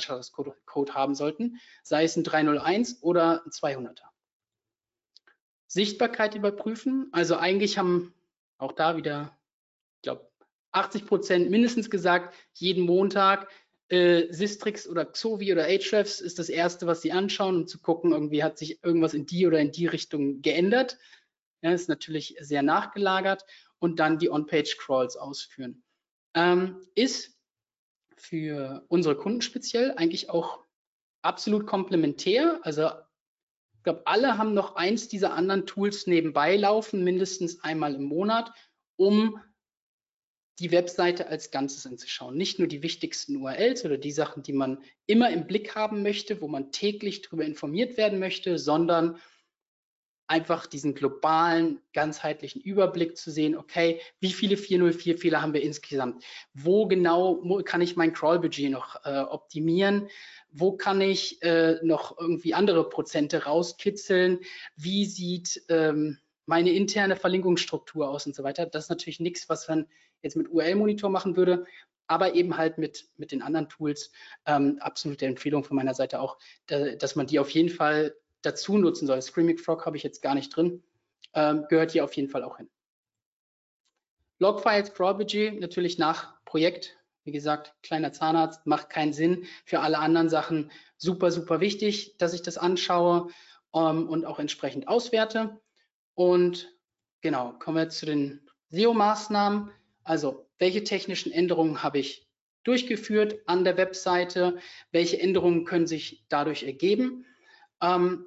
[0.64, 4.04] Code haben sollten, sei es ein 301 oder ein 200er.
[5.66, 8.14] Sichtbarkeit überprüfen, also eigentlich haben
[8.58, 9.36] auch da wieder,
[9.96, 10.30] ich glaube,
[10.70, 13.48] 80 Prozent mindestens gesagt, jeden Montag
[13.88, 18.12] äh, Sistrix oder Xovi oder Ahrefs ist das erste, was sie anschauen, um zu gucken,
[18.12, 20.98] irgendwie hat sich irgendwas in die oder in die Richtung geändert.
[21.62, 23.44] Ja, ist natürlich sehr nachgelagert
[23.78, 25.82] und dann die On-Page-Crawls ausführen.
[26.34, 27.38] Ähm, ist
[28.16, 30.64] für unsere Kunden speziell eigentlich auch
[31.22, 32.60] absolut komplementär.
[32.62, 32.90] Also
[33.76, 38.52] ich glaube, alle haben noch eins dieser anderen Tools nebenbei laufen, mindestens einmal im Monat,
[38.96, 39.40] um
[40.58, 42.36] die Webseite als Ganzes anzuschauen.
[42.36, 46.40] Nicht nur die wichtigsten URLs oder die Sachen, die man immer im Blick haben möchte,
[46.40, 49.18] wo man täglich darüber informiert werden möchte, sondern
[50.32, 56.24] einfach diesen globalen, ganzheitlichen Überblick zu sehen, okay, wie viele 404-Fehler haben wir insgesamt?
[56.54, 60.08] Wo genau kann ich mein Crawl-Budget noch äh, optimieren?
[60.50, 64.40] Wo kann ich äh, noch irgendwie andere Prozente rauskitzeln?
[64.74, 66.16] Wie sieht ähm,
[66.46, 68.64] meine interne Verlinkungsstruktur aus und so weiter?
[68.64, 69.86] Das ist natürlich nichts, was man
[70.22, 71.66] jetzt mit URL-Monitor machen würde,
[72.06, 74.10] aber eben halt mit, mit den anderen Tools.
[74.46, 78.76] Ähm, absolute Empfehlung von meiner Seite auch, da, dass man die auf jeden Fall dazu
[78.78, 79.22] nutzen soll.
[79.22, 80.82] Screaming Frog habe ich jetzt gar nicht drin,
[81.34, 82.68] ähm, gehört hier auf jeden Fall auch hin.
[84.38, 86.96] Logfiles, Budget, natürlich nach Projekt.
[87.24, 89.46] Wie gesagt, kleiner Zahnarzt macht keinen Sinn.
[89.64, 93.28] Für alle anderen Sachen super, super wichtig, dass ich das anschaue
[93.72, 95.60] ähm, und auch entsprechend auswerte.
[96.14, 96.76] Und
[97.20, 99.70] genau, kommen wir zu den SEO-Maßnahmen.
[100.02, 102.28] Also, welche technischen Änderungen habe ich
[102.64, 104.58] durchgeführt an der Webseite?
[104.90, 107.24] Welche Änderungen können sich dadurch ergeben?
[107.80, 108.26] Ähm,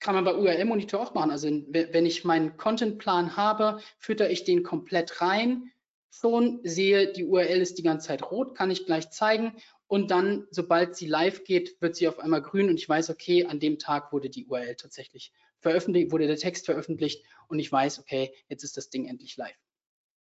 [0.00, 1.30] kann man bei URL Monitor auch machen.
[1.30, 5.70] Also wenn ich meinen Contentplan habe, fütter ich den komplett rein.
[6.10, 9.54] Schon sehe, die URL ist die ganze Zeit rot, kann ich gleich zeigen.
[9.86, 13.46] Und dann, sobald sie live geht, wird sie auf einmal grün und ich weiß, okay,
[13.46, 17.98] an dem Tag wurde die URL tatsächlich veröffentlicht, wurde der Text veröffentlicht und ich weiß,
[17.98, 19.56] okay, jetzt ist das Ding endlich live.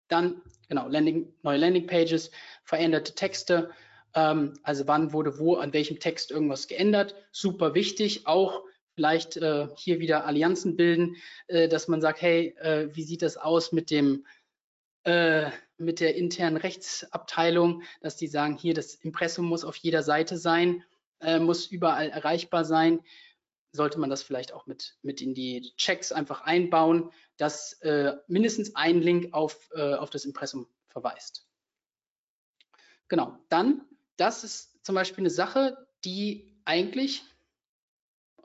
[0.08, 2.30] Dann, genau, Landing, neue Landingpages,
[2.64, 3.70] veränderte Texte,
[4.14, 7.14] ähm, also wann wurde wo, an welchem Text irgendwas geändert.
[7.32, 8.62] Super wichtig, auch
[8.96, 13.36] vielleicht äh, hier wieder Allianzen bilden, äh, dass man sagt, hey, äh, wie sieht das
[13.36, 14.26] aus mit dem
[15.04, 20.38] äh, mit der internen Rechtsabteilung, dass die sagen, hier das Impressum muss auf jeder Seite
[20.38, 20.82] sein,
[21.20, 23.00] äh, muss überall erreichbar sein
[23.72, 28.74] sollte man das vielleicht auch mit, mit in die Checks einfach einbauen, dass äh, mindestens
[28.74, 31.46] ein Link auf, auf das Impressum verweist.
[33.08, 33.82] Genau, dann,
[34.16, 37.22] das ist zum Beispiel eine Sache, die eigentlich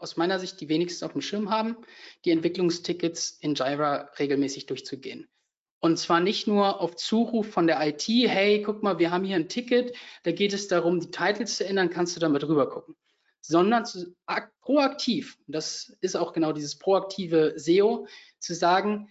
[0.02, 1.78] aus meiner Sicht die wenigsten auf dem Schirm haben,
[2.26, 5.30] die Entwicklungstickets in Jira regelmäßig durchzugehen.
[5.80, 9.36] Und zwar nicht nur auf Zuruf von der IT, hey, guck mal, wir haben hier
[9.36, 12.96] ein Ticket, da geht es darum, die Titles zu ändern, kannst du damit rüber gucken
[13.42, 14.16] sondern zu,
[14.62, 18.08] proaktiv, das ist auch genau dieses proaktive SEO,
[18.40, 19.10] zu sagen,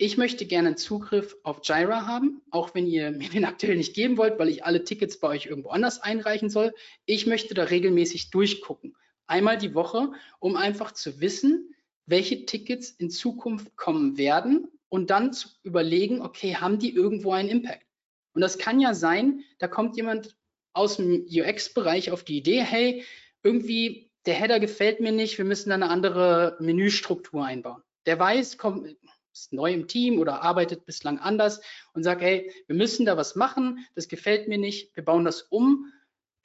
[0.00, 3.94] ich möchte gerne einen Zugriff auf Jira haben, auch wenn ihr mir den aktuell nicht
[3.94, 6.72] geben wollt, weil ich alle Tickets bei euch irgendwo anders einreichen soll.
[7.04, 8.96] Ich möchte da regelmäßig durchgucken.
[9.28, 10.10] Einmal die Woche,
[10.40, 11.74] um einfach zu wissen,
[12.06, 17.48] welche Tickets in Zukunft kommen werden und dann zu überlegen, okay, haben die irgendwo einen
[17.48, 17.86] Impact?
[18.32, 20.36] Und das kann ja sein, da kommt jemand
[20.72, 23.04] aus dem UX-Bereich auf die Idee, hey,
[23.42, 27.82] irgendwie der Header gefällt mir nicht, wir müssen da eine andere Menüstruktur einbauen.
[28.06, 28.96] Der weiß, kommt,
[29.32, 31.60] ist neu im Team oder arbeitet bislang anders
[31.92, 35.42] und sagt, hey, wir müssen da was machen, das gefällt mir nicht, wir bauen das
[35.42, 35.92] um.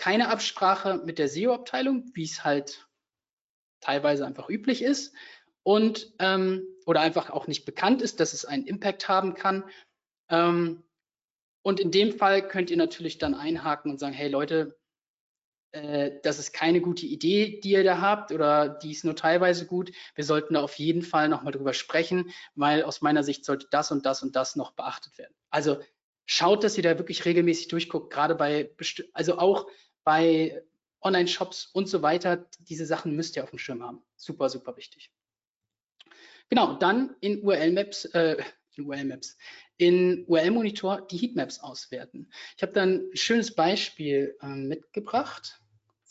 [0.03, 2.89] Keine Absprache mit der SEO-Abteilung, wie es halt
[3.79, 5.15] teilweise einfach üblich ist
[5.63, 9.63] und ähm, oder einfach auch nicht bekannt ist, dass es einen Impact haben kann.
[10.27, 10.83] Ähm,
[11.61, 14.77] und in dem Fall könnt ihr natürlich dann einhaken und sagen, hey Leute,
[15.71, 19.65] äh, das ist keine gute Idee, die ihr da habt oder die ist nur teilweise
[19.65, 19.93] gut.
[20.15, 23.89] Wir sollten da auf jeden Fall nochmal drüber sprechen, weil aus meiner Sicht sollte das
[23.89, 25.33] und das und das noch beachtet werden.
[25.49, 25.79] Also
[26.25, 28.69] schaut, dass ihr da wirklich regelmäßig durchguckt, gerade bei,
[29.13, 29.65] also auch
[30.03, 30.63] bei
[31.01, 32.47] Online-Shops und so weiter.
[32.59, 34.03] Diese Sachen müsst ihr auf dem Schirm haben.
[34.15, 35.11] Super, super wichtig.
[36.49, 38.37] Genau, dann in URL-Maps, äh,
[38.75, 39.37] in URL-Maps,
[39.77, 42.31] in URL-Monitor die Heatmaps auswerten.
[42.55, 45.59] Ich habe dann ein schönes Beispiel äh, mitgebracht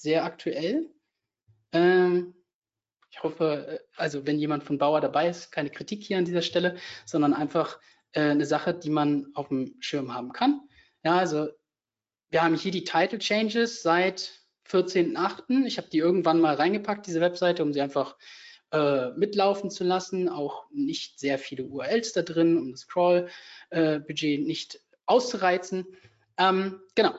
[0.02, 0.90] sehr aktuell.
[1.72, 2.34] Ähm,
[3.10, 6.42] ich hoffe, äh, also wenn jemand von Bauer dabei ist, keine Kritik hier an dieser
[6.42, 6.76] Stelle,
[7.06, 7.78] sondern einfach
[8.12, 10.60] äh, eine Sache, die man auf dem Schirm haben kann.
[11.04, 11.48] Ja, also
[12.32, 14.32] wir haben hier die Title Changes seit
[14.68, 15.66] 14.8.
[15.66, 18.16] Ich habe die irgendwann mal reingepackt, diese Webseite, um sie einfach
[18.72, 20.30] äh, mitlaufen zu lassen.
[20.30, 25.86] Auch nicht sehr viele URLs da drin, um das Scroll-Budget äh, nicht auszureizen.
[26.38, 27.14] Ähm, genau.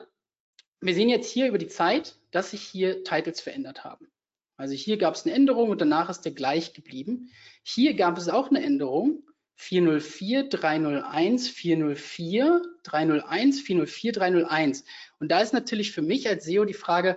[0.80, 4.08] Wir sehen jetzt hier über die Zeit, dass sich hier Titles verändert haben.
[4.56, 7.30] Also hier gab es eine Änderung und danach ist der gleich geblieben.
[7.62, 9.22] Hier gab es auch eine Änderung.
[9.56, 14.84] 404, 301, 404, 301, 404, 301.
[15.20, 17.16] Und da ist natürlich für mich als SEO die Frage,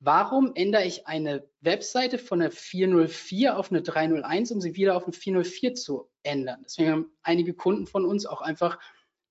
[0.00, 5.04] warum ändere ich eine Webseite von einer 404 auf eine 301, um sie wieder auf
[5.04, 6.62] eine 404 zu ändern?
[6.64, 8.78] Deswegen haben einige Kunden von uns auch einfach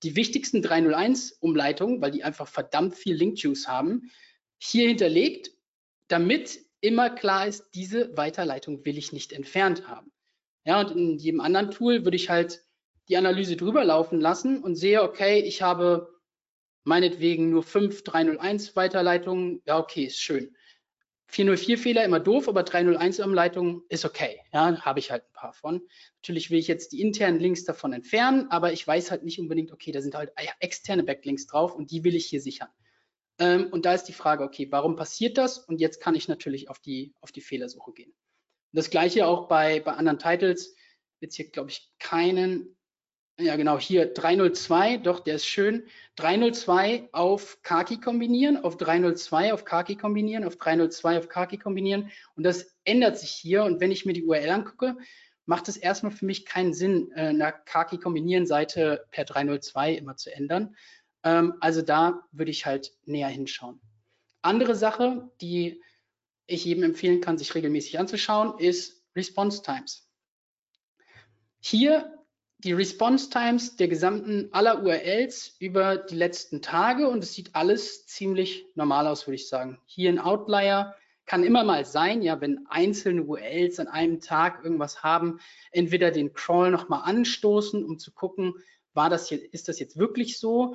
[0.02, 4.10] die wichtigsten 301-Umleitungen, weil die einfach verdammt viel Link-Juice haben,
[4.58, 5.50] hier hinterlegt,
[6.08, 10.12] damit immer klar ist, diese Weiterleitung will ich nicht entfernt haben.
[10.64, 12.64] Ja, und in jedem anderen Tool würde ich halt
[13.08, 16.08] die Analyse drüber laufen lassen und sehe, okay, ich habe
[16.84, 19.62] meinetwegen nur fünf 301 Weiterleitungen.
[19.66, 20.54] Ja, okay, ist schön.
[21.28, 24.40] 404 Fehler immer doof, aber 301 Umleitungen ist okay.
[24.52, 25.82] Ja, habe ich halt ein paar von.
[26.18, 29.72] Natürlich will ich jetzt die internen Links davon entfernen, aber ich weiß halt nicht unbedingt,
[29.72, 32.68] okay, da sind halt externe Backlinks drauf und die will ich hier sichern.
[33.38, 35.58] Ähm, und da ist die Frage, okay, warum passiert das?
[35.58, 38.14] Und jetzt kann ich natürlich auf die, auf die Fehlersuche gehen.
[38.74, 40.74] Und das gleiche auch bei, bei anderen Titles.
[41.20, 42.76] Jetzt hier, glaube ich, keinen.
[43.38, 45.84] Ja, genau, hier 302, doch, der ist schön.
[46.16, 52.10] 302 auf Kaki kombinieren, auf 302 auf Kaki kombinieren, auf 302 auf Kaki kombinieren.
[52.34, 53.62] Und das ändert sich hier.
[53.62, 54.96] Und wenn ich mir die URL angucke,
[55.46, 60.16] macht es erstmal für mich keinen Sinn, äh, eine Kaki kombinieren Seite per 302 immer
[60.16, 60.74] zu ändern,
[61.22, 63.80] ähm, also da würde ich halt näher hinschauen.
[64.42, 65.80] Andere Sache, die
[66.46, 70.08] ich jedem empfehlen kann, sich regelmäßig anzuschauen, ist Response Times.
[71.60, 72.12] Hier
[72.58, 78.06] die Response Times der gesamten aller URLs über die letzten Tage und es sieht alles
[78.06, 79.78] ziemlich normal aus, würde ich sagen.
[79.86, 80.94] Hier ein Outlier
[81.26, 85.40] kann immer mal sein, ja, wenn einzelne URLs an einem Tag irgendwas haben,
[85.72, 88.54] entweder den Crawl nochmal anstoßen, um zu gucken,
[88.92, 90.74] war das jetzt, ist das jetzt wirklich so?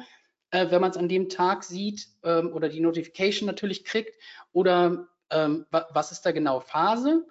[0.52, 4.16] äh, wenn man es an dem Tag sieht ähm, oder die Notification natürlich kriegt
[4.52, 7.26] oder ähm, was ist da genau Phase.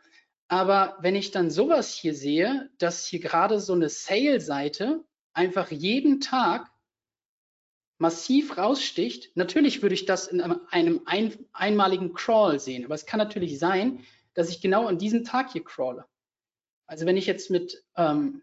[0.48, 6.20] Aber wenn ich dann sowas hier sehe, dass hier gerade so eine Sale-Seite einfach jeden
[6.20, 6.70] Tag
[7.98, 10.60] massiv raussticht, natürlich würde ich das in einem
[11.06, 15.52] ein, einmaligen Crawl sehen, aber es kann natürlich sein, dass ich genau an diesem Tag
[15.52, 16.06] hier crawle.
[16.86, 18.42] Also wenn ich jetzt mit ähm,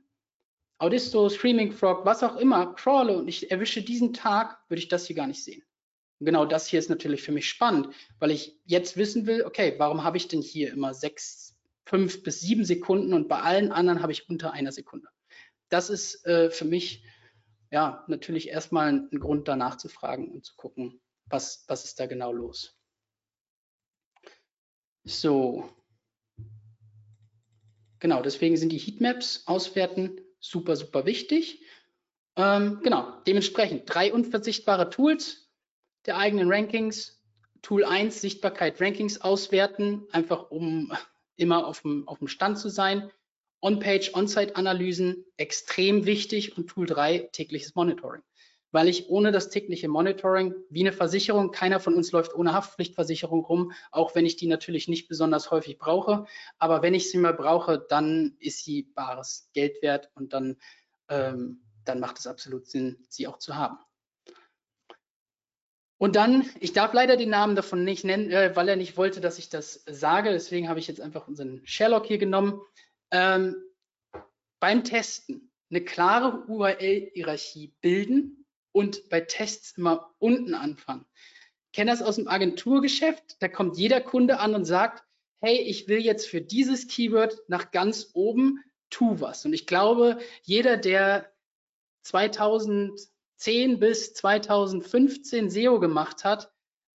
[0.78, 5.08] Audisto, Screaming Frog, was auch immer, crawle und ich erwische diesen Tag, würde ich das
[5.08, 5.64] hier gar nicht sehen.
[6.20, 10.04] Genau das hier ist natürlich für mich spannend, weil ich jetzt wissen will, okay, warum
[10.04, 14.12] habe ich denn hier immer sechs, fünf bis sieben Sekunden und bei allen anderen habe
[14.12, 15.10] ich unter einer Sekunde.
[15.70, 17.04] Das ist äh, für mich
[17.72, 22.00] ja natürlich erstmal ein, ein Grund danach zu fragen und zu gucken, was, was ist
[22.00, 22.78] da genau los.
[25.04, 25.70] So.
[28.00, 31.64] Genau, deswegen sind die Heatmaps auswerten super, super wichtig.
[32.36, 35.45] Ähm, genau, dementsprechend drei unverzichtbare Tools
[36.06, 37.22] der eigenen Rankings,
[37.62, 40.92] Tool 1 Sichtbarkeit Rankings auswerten, einfach um
[41.36, 43.12] immer auf dem, auf dem Stand zu sein.
[43.62, 48.22] On-Page, On-Site-Analysen, extrem wichtig und Tool 3 tägliches Monitoring.
[48.72, 53.44] Weil ich ohne das tägliche Monitoring, wie eine Versicherung, keiner von uns läuft ohne Haftpflichtversicherung
[53.44, 56.26] rum, auch wenn ich die natürlich nicht besonders häufig brauche.
[56.60, 60.58] Aber wenn ich sie mal brauche, dann ist sie bares Geld wert und dann,
[61.10, 63.78] ähm, dann macht es absolut Sinn, sie auch zu haben.
[65.98, 69.22] Und dann, ich darf leider den Namen davon nicht nennen, äh, weil er nicht wollte,
[69.22, 70.32] dass ich das sage.
[70.32, 72.62] Deswegen habe ich jetzt einfach unseren Sherlock hier genommen.
[73.12, 73.56] Ähm,
[74.60, 81.06] beim Testen eine klare URL-Hierarchie bilden und bei Tests immer unten anfangen.
[81.68, 83.42] Ich kenne das aus dem Agenturgeschäft.
[83.42, 85.04] Da kommt jeder Kunde an und sagt,
[85.42, 89.46] hey, ich will jetzt für dieses Keyword nach ganz oben, tu was.
[89.46, 91.32] Und ich glaube, jeder, der
[92.04, 93.00] 2000
[93.38, 96.52] 2010 bis 2015 SEO gemacht hat,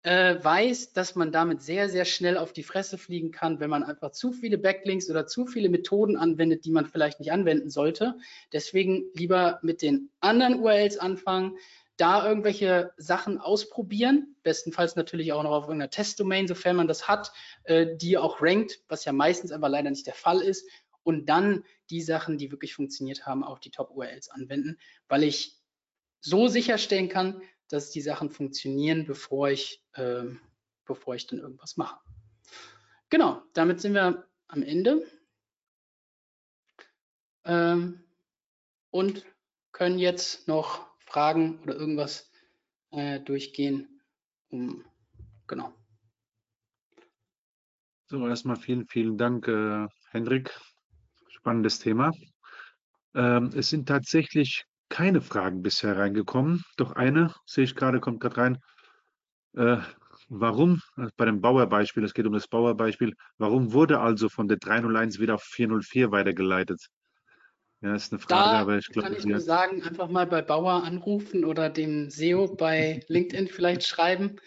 [0.04, 3.84] äh, weiß, dass man damit sehr, sehr schnell auf die Fresse fliegen kann, wenn man
[3.84, 8.16] einfach zu viele Backlinks oder zu viele Methoden anwendet, die man vielleicht nicht anwenden sollte.
[8.54, 11.58] Deswegen lieber mit den anderen URLs anfangen,
[11.98, 17.32] da irgendwelche Sachen ausprobieren, bestenfalls natürlich auch noch auf irgendeiner Testdomain, sofern man das hat,
[17.64, 20.70] äh, die auch rankt, was ja meistens aber leider nicht der Fall ist.
[21.04, 24.78] Und dann die Sachen, die wirklich funktioniert haben, auch die Top-URLs anwenden,
[25.08, 25.57] weil ich
[26.28, 30.24] so sicherstellen kann, dass die Sachen funktionieren, bevor ich, äh,
[30.86, 32.00] bevor ich dann irgendwas mache.
[33.10, 35.06] Genau, damit sind wir am Ende
[37.46, 38.04] ähm,
[38.92, 39.26] und
[39.72, 42.30] können jetzt noch Fragen oder irgendwas
[42.92, 44.02] äh, durchgehen.
[44.50, 44.86] Um,
[45.48, 45.74] genau.
[48.08, 50.58] So, erstmal vielen, vielen Dank, äh, Hendrik.
[51.30, 52.12] Spannendes Thema.
[53.14, 56.64] Ähm, es sind tatsächlich keine Fragen bisher reingekommen.
[56.78, 58.58] Doch eine, sehe ich gerade, kommt gerade rein.
[59.56, 59.78] Äh,
[60.30, 64.58] warum, äh, bei dem Bauerbeispiel, es geht um das Bauerbeispiel, warum wurde also von der
[64.58, 66.88] 301 wieder auf 404 weitergeleitet?
[67.82, 69.10] Ja, ist eine Frage, da aber ich glaube.
[69.10, 73.86] Kann ich nur sagen, einfach mal bei Bauer anrufen oder dem SEO bei LinkedIn vielleicht
[73.86, 74.38] schreiben,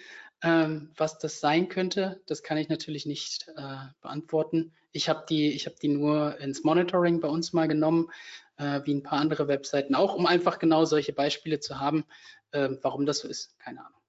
[0.43, 2.21] ähm, was das sein könnte.
[2.27, 4.73] Das kann ich natürlich nicht äh, beantworten.
[4.93, 8.11] Ich habe die, ich die nur ins Monitoring bei uns mal genommen
[8.57, 12.05] äh, wie ein paar andere Webseiten auch, um einfach genau solche Beispiele zu haben.
[12.53, 14.01] Äh, warum das so ist, keine Ahnung.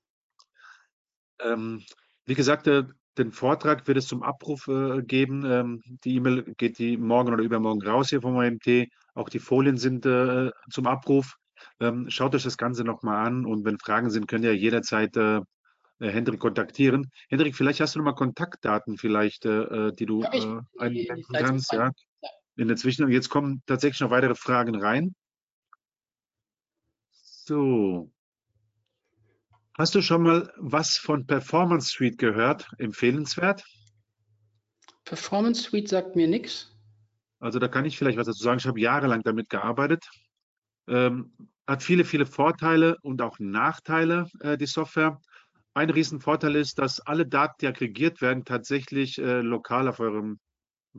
[1.40, 1.86] Ähm,
[2.26, 2.84] wie gesagt, äh,
[3.18, 5.44] den Vortrag wird es zum Abruf äh, geben.
[5.46, 8.88] Ähm, die E-Mail geht die morgen oder übermorgen raus hier vom OMT.
[9.14, 11.36] Auch die Folien sind äh, zum Abruf.
[11.80, 15.16] Ähm, schaut euch das Ganze nochmal an und wenn Fragen sind, könnt ihr jederzeit
[16.10, 17.12] Hendrik kontaktieren.
[17.30, 20.46] Hendrik, vielleicht hast du nochmal Kontaktdaten vielleicht, die du ja, ich,
[20.78, 21.72] einblenden kannst.
[21.72, 21.92] Ja
[22.62, 23.14] in der Zwischenzeit.
[23.14, 25.16] Jetzt kommen tatsächlich noch weitere Fragen rein.
[27.12, 28.12] So.
[29.78, 32.70] Hast du schon mal was von Performance Suite gehört?
[32.78, 33.64] Empfehlenswert?
[35.06, 36.76] Performance Suite sagt mir nichts.
[37.40, 38.60] Also da kann ich vielleicht was dazu sagen.
[38.60, 40.08] Ich habe jahrelang damit gearbeitet.
[40.88, 41.34] Ähm,
[41.66, 45.20] hat viele, viele Vorteile und auch Nachteile, äh, die Software.
[45.74, 50.40] Ein Riesenvorteil ist, dass alle Daten, die aggregiert werden, tatsächlich äh, lokal auf eurem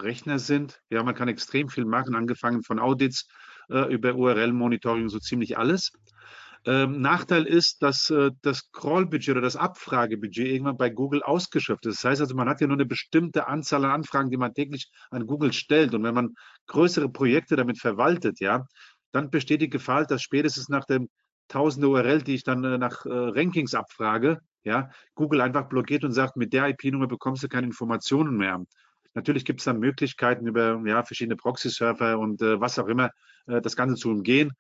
[0.01, 0.81] Rechner sind.
[0.89, 3.29] Ja, man kann extrem viel machen, angefangen von Audits
[3.69, 5.93] äh, über URL-Monitoring, so ziemlich alles.
[6.65, 12.05] Ähm, Nachteil ist, dass äh, das Crawl-Budget oder das Abfragebudget irgendwann bei Google ausgeschöpft ist.
[12.05, 14.91] Das heißt also, man hat ja nur eine bestimmte Anzahl an Anfragen, die man täglich
[15.11, 15.93] an Google stellt.
[15.93, 16.35] Und wenn man
[16.69, 18.65] größere Projekte damit verwaltet, ja,
[19.11, 21.09] dann besteht die Gefahr, dass spätestens nach dem
[21.49, 26.13] tausende URL, die ich dann äh, nach äh, Rankings abfrage, ja, Google einfach blockiert und
[26.13, 28.65] sagt, mit der IP-Nummer bekommst du keine Informationen mehr.
[29.15, 33.11] Natürlich gibt es dann Möglichkeiten über ja, verschiedene Proxy-Server und äh, was auch immer,
[33.47, 34.53] äh, das Ganze zu umgehen.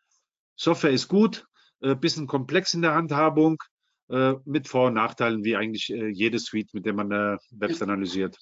[0.56, 1.46] Software ist gut,
[1.80, 3.62] äh, bisschen komplex in der Handhabung,
[4.08, 7.80] äh, mit Vor- und Nachteilen, wie eigentlich äh, jede Suite, mit der man äh, Webs
[7.80, 8.36] analysiert.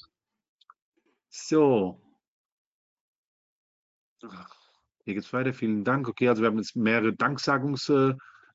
[1.29, 2.01] So.
[4.21, 5.55] Hier geht es weiter.
[5.55, 6.09] Vielen Dank.
[6.09, 7.15] Okay, also wir haben jetzt mehrere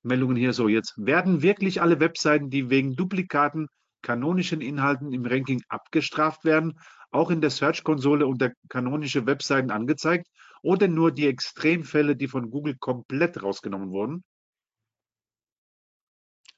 [0.06, 0.54] Danksagungsmeldungen hier.
[0.54, 3.68] So, jetzt werden wirklich alle Webseiten, die wegen Duplikaten
[4.02, 6.80] kanonischen Inhalten im Ranking abgestraft werden,
[7.12, 10.28] auch in der Search-Konsole unter kanonische Webseiten angezeigt
[10.62, 14.24] oder nur die Extremfälle, die von Google komplett rausgenommen wurden?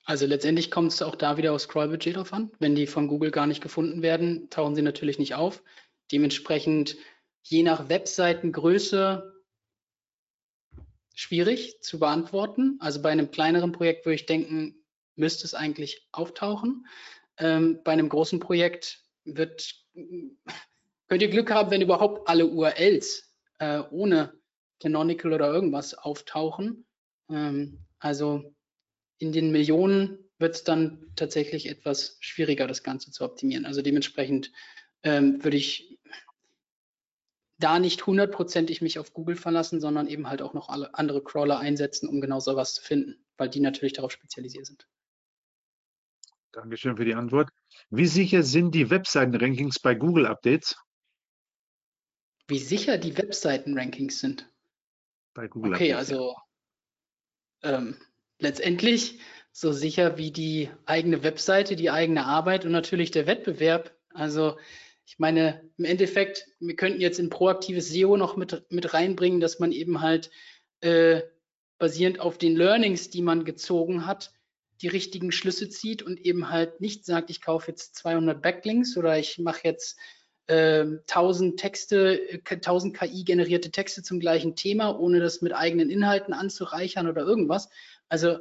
[0.04, 2.52] Also letztendlich kommt es auch da wieder auf Scrollbudget drauf an.
[2.60, 5.64] Wenn die von Google gar nicht gefunden werden, tauchen sie natürlich nicht auf.
[6.12, 6.96] Dementsprechend
[7.44, 9.37] je nach Webseitengröße
[11.18, 12.78] schwierig zu beantworten.
[12.80, 14.76] Also bei einem kleineren Projekt würde ich denken,
[15.16, 16.86] müsste es eigentlich auftauchen.
[17.40, 19.84] Ähm, bei einem großen Projekt wird
[21.08, 24.40] könnt ihr Glück haben, wenn überhaupt alle URLs äh, ohne
[24.80, 26.86] Canonical oder irgendwas auftauchen.
[27.32, 28.54] Ähm, also
[29.18, 33.66] in den Millionen wird es dann tatsächlich etwas schwieriger, das Ganze zu optimieren.
[33.66, 34.52] Also dementsprechend
[35.02, 35.97] ähm, würde ich
[37.60, 41.60] da nicht hundertprozentig mich auf Google verlassen, sondern eben halt auch noch alle andere Crawler
[41.60, 44.88] einsetzen, um genau sowas zu finden, weil die natürlich darauf spezialisiert sind.
[46.52, 47.50] Dankeschön für die Antwort.
[47.90, 50.76] Wie sicher sind die Webseiten-Rankings bei Google Updates?
[52.48, 54.50] Wie sicher die Webseiten-Rankings sind?
[55.34, 56.12] Bei Google okay, Updates.
[56.12, 56.36] also
[57.64, 57.98] ähm,
[58.40, 59.20] letztendlich
[59.52, 63.96] so sicher wie die eigene Webseite, die eigene Arbeit und natürlich der Wettbewerb.
[64.14, 64.58] Also
[65.08, 69.58] ich meine, im Endeffekt, wir könnten jetzt in proaktives SEO noch mit, mit reinbringen, dass
[69.58, 70.30] man eben halt
[70.82, 71.22] äh,
[71.78, 74.34] basierend auf den Learnings, die man gezogen hat,
[74.82, 79.18] die richtigen Schlüsse zieht und eben halt nicht sagt, ich kaufe jetzt 200 Backlinks oder
[79.18, 79.98] ich mache jetzt
[80.48, 87.08] äh, 1000 Texte, 1000 KI-generierte Texte zum gleichen Thema, ohne das mit eigenen Inhalten anzureichern
[87.08, 87.70] oder irgendwas.
[88.10, 88.40] Also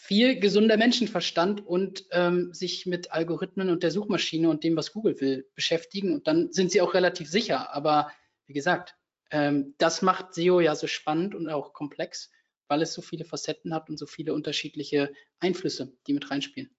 [0.00, 5.20] viel gesunder Menschenverstand und ähm, sich mit Algorithmen und der Suchmaschine und dem, was Google
[5.20, 6.14] will, beschäftigen.
[6.14, 7.74] Und dann sind sie auch relativ sicher.
[7.74, 8.10] Aber
[8.46, 8.96] wie gesagt,
[9.30, 12.30] ähm, das macht SEO ja so spannend und auch komplex,
[12.66, 16.74] weil es so viele Facetten hat und so viele unterschiedliche Einflüsse, die mit reinspielen.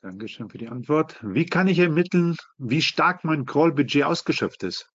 [0.00, 1.16] Dankeschön für die Antwort.
[1.22, 4.90] Wie kann ich ermitteln, wie stark mein Crawl-Budget ausgeschöpft ist?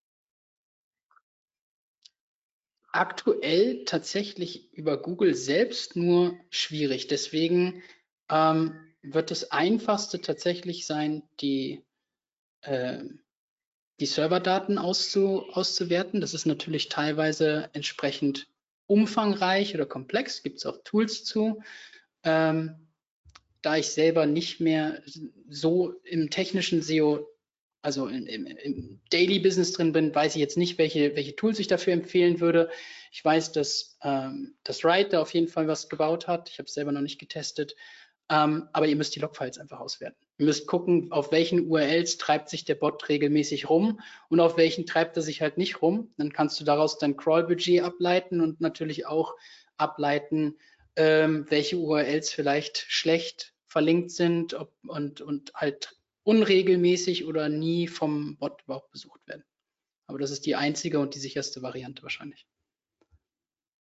[2.97, 7.07] Aktuell tatsächlich über Google selbst nur schwierig.
[7.07, 7.83] Deswegen
[8.29, 11.83] ähm, wird das Einfachste tatsächlich sein, die,
[12.61, 13.03] äh,
[13.99, 16.21] die Serverdaten auszu, auszuwerten.
[16.21, 18.47] Das ist natürlich teilweise entsprechend
[18.87, 21.61] umfangreich oder komplex, gibt es auch Tools zu.
[22.23, 22.87] Ähm,
[23.61, 25.03] da ich selber nicht mehr
[25.49, 27.27] so im technischen SEO
[27.87, 31.57] also im, im, im, Daily Business drin bin, weiß ich jetzt nicht, welche, welche Tools
[31.57, 32.69] ich dafür empfehlen würde.
[33.13, 36.49] Ich weiß, dass ähm, das Ride da auf jeden Fall was gebaut hat.
[36.49, 37.77] Ich habe es selber noch nicht getestet.
[38.29, 40.17] Ähm, aber ihr müsst die Logfiles einfach auswerten.
[40.37, 44.85] Ihr müsst gucken, auf welchen URLs treibt sich der Bot regelmäßig rum und auf welchen
[44.85, 46.11] treibt er sich halt nicht rum.
[46.17, 49.33] Dann kannst du daraus dein Crawl-Budget ableiten und natürlich auch
[49.77, 50.57] ableiten,
[50.97, 55.95] ähm, welche URLs vielleicht schlecht verlinkt sind ob, und, und halt
[56.27, 59.45] unregelmäßig oder nie vom Bot überhaupt besucht werden.
[60.07, 62.45] Aber das ist die einzige und die sicherste Variante wahrscheinlich.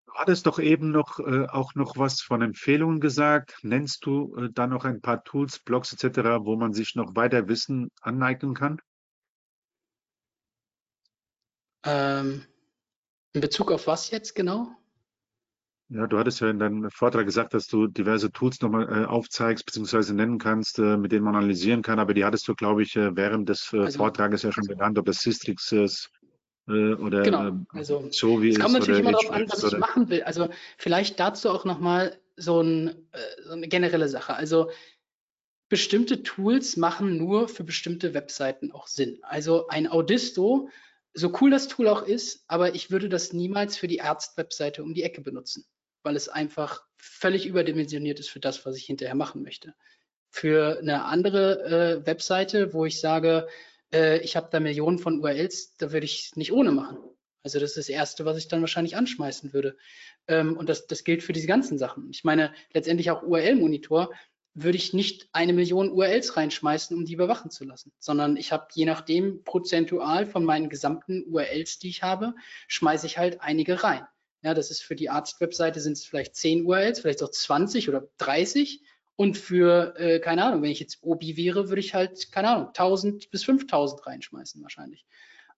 [0.06, 3.58] Du hattest doch eben noch äh, auch noch was von Empfehlungen gesagt.
[3.62, 7.48] Nennst du äh, da noch ein paar Tools, Blogs etc., wo man sich noch weiter
[7.48, 8.80] Wissen aneignen kann?
[11.84, 12.46] Ähm,
[13.32, 14.68] in Bezug auf was jetzt genau?
[15.88, 19.64] Ja, du hattest ja in deinem Vortrag gesagt, dass du diverse Tools nochmal äh, aufzeigst
[19.66, 20.14] bzw.
[20.14, 23.14] nennen kannst, äh, mit denen man analysieren kann, aber die hattest du, glaube ich, äh,
[23.14, 26.10] während des äh, also, Vortrages ja schon genannt, ob das Systrix ist
[26.66, 29.78] äh, oder genau, ähm, also, so wie es kommt natürlich immer darauf an, was ich
[29.78, 30.24] machen will.
[30.24, 34.34] Also vielleicht dazu auch nochmal so, ein, äh, so eine generelle Sache.
[34.34, 34.70] Also
[35.68, 39.20] bestimmte Tools machen nur für bestimmte Webseiten auch Sinn.
[39.22, 40.68] Also ein Audisto,
[41.14, 44.92] so cool das Tool auch ist, aber ich würde das niemals für die Arzt-Webseite um
[44.92, 45.64] die Ecke benutzen
[46.06, 49.74] weil es einfach völlig überdimensioniert ist für das, was ich hinterher machen möchte.
[50.30, 53.48] Für eine andere äh, Webseite, wo ich sage,
[53.92, 56.98] äh, ich habe da Millionen von URLs, da würde ich nicht ohne machen.
[57.42, 59.76] Also das ist das Erste, was ich dann wahrscheinlich anschmeißen würde.
[60.28, 62.08] Ähm, und das, das gilt für diese ganzen Sachen.
[62.10, 64.12] Ich meine, letztendlich auch URL-Monitor
[64.54, 68.68] würde ich nicht eine Million URLs reinschmeißen, um die überwachen zu lassen, sondern ich habe
[68.72, 72.34] je nachdem prozentual von meinen gesamten URLs, die ich habe,
[72.68, 74.06] schmeiße ich halt einige rein.
[74.46, 78.06] Ja, das ist für die Arzt-Webseite sind es vielleicht 10 URLs, vielleicht auch 20 oder
[78.18, 78.80] 30.
[79.16, 82.68] Und für, äh, keine Ahnung, wenn ich jetzt OBI wäre, würde ich halt, keine Ahnung,
[82.68, 85.04] 1000 bis 5000 reinschmeißen wahrscheinlich.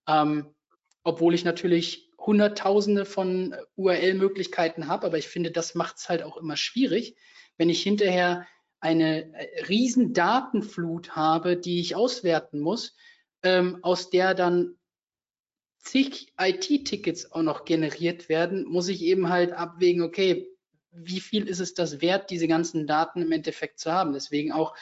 [0.06, 0.54] Ähm,
[1.02, 6.38] obwohl ich natürlich Hunderttausende von URL-Möglichkeiten habe, aber ich finde, das macht es halt auch
[6.38, 7.14] immer schwierig,
[7.58, 8.46] wenn ich hinterher
[8.80, 12.96] eine äh, riesen Datenflut habe, die ich auswerten muss,
[13.42, 14.77] ähm, aus der dann
[15.90, 20.48] zig IT-Tickets auch noch generiert werden, muss ich eben halt abwägen, okay,
[20.90, 24.12] wie viel ist es das wert, diese ganzen Daten im Endeffekt zu haben?
[24.12, 24.74] Deswegen auch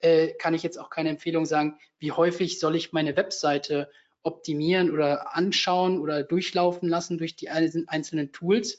[0.00, 3.90] äh, kann ich jetzt auch keine Empfehlung sagen, wie häufig soll ich meine Webseite
[4.22, 8.78] optimieren oder anschauen oder durchlaufen lassen durch die einzelnen Tools.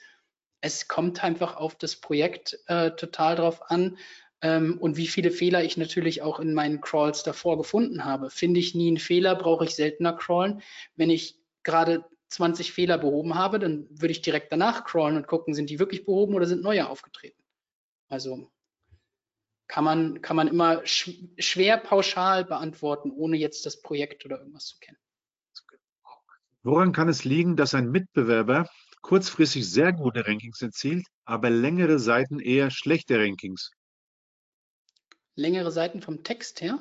[0.62, 3.98] Es kommt einfach auf das Projekt äh, total drauf an
[4.42, 8.32] ähm, und wie viele Fehler ich natürlich auch in meinen Crawls davor gefunden habe.
[8.32, 10.62] Finde ich nie einen Fehler, brauche ich seltener crawlen.
[10.96, 15.54] Wenn ich gerade 20 Fehler behoben habe, dann würde ich direkt danach crawlen und gucken,
[15.54, 17.44] sind die wirklich behoben oder sind neue aufgetreten.
[18.08, 18.50] Also
[19.68, 24.68] kann man, kann man immer sch schwer pauschal beantworten, ohne jetzt das Projekt oder irgendwas
[24.68, 24.98] zu kennen.
[26.64, 28.70] Woran kann es liegen, dass ein Mitbewerber
[29.02, 33.72] kurzfristig sehr gute Rankings erzielt, aber längere Seiten eher schlechte Rankings?
[35.36, 36.80] längere Seiten vom Text her?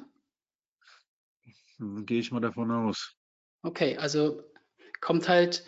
[1.78, 3.14] Gehe ich mal davon aus.
[3.62, 4.42] Okay, also
[5.04, 5.64] kommt halt,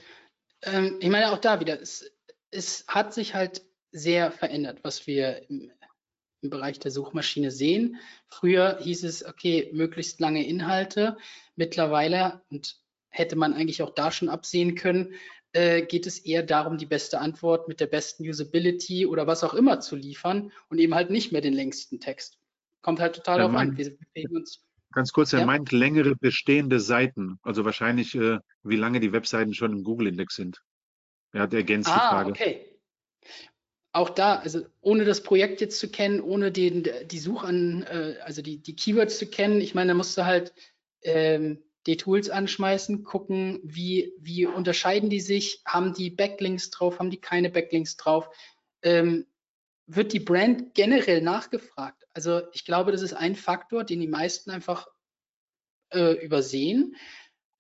[0.63, 2.11] ähm, ich meine auch da wieder, es,
[2.51, 3.63] es hat sich halt
[3.93, 5.71] sehr verändert, was wir im,
[6.41, 7.99] im Bereich der Suchmaschine sehen.
[8.29, 11.19] Früher hieß es, okay, möglichst lange Inhalte.
[11.55, 12.81] Mittlerweile, und
[13.11, 15.15] hätte man eigentlich auch da schon absehen können,
[15.53, 19.55] äh, geht es eher darum, die beste Antwort mit der besten Usability oder was auch
[19.55, 22.39] immer zu liefern und eben halt nicht mehr den längsten Text.
[22.81, 23.77] Kommt halt total darauf an.
[23.77, 24.66] Wir bewegen uns.
[24.97, 25.45] Ganz kurz, er ja?
[25.45, 30.63] meint längere bestehende Seiten, also wahrscheinlich, äh, wie lange die Webseiten schon im Google-Index sind.
[31.33, 32.31] Er hat ergänzt ah, die Frage.
[32.31, 32.65] Okay.
[33.93, 38.15] Auch da, also ohne das Projekt jetzt zu kennen, ohne den, die Such an, äh,
[38.25, 40.55] also die, die Keywords zu kennen, ich meine, da musst du halt
[41.03, 47.11] ähm, die Tools anschmeißen, gucken, wie, wie unterscheiden die sich, haben die Backlinks drauf, haben
[47.11, 48.31] die keine Backlinks drauf,
[48.81, 49.27] ähm,
[49.87, 52.07] wird die Brand generell nachgefragt.
[52.13, 54.89] Also ich glaube, das ist ein Faktor, den die meisten einfach
[55.93, 56.97] äh, übersehen.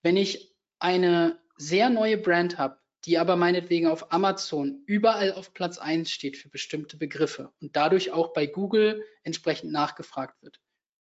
[0.03, 5.79] Wenn ich eine sehr neue Brand habe, die aber meinetwegen auf Amazon überall auf Platz
[5.79, 10.61] 1 steht für bestimmte Begriffe und dadurch auch bei Google entsprechend nachgefragt wird,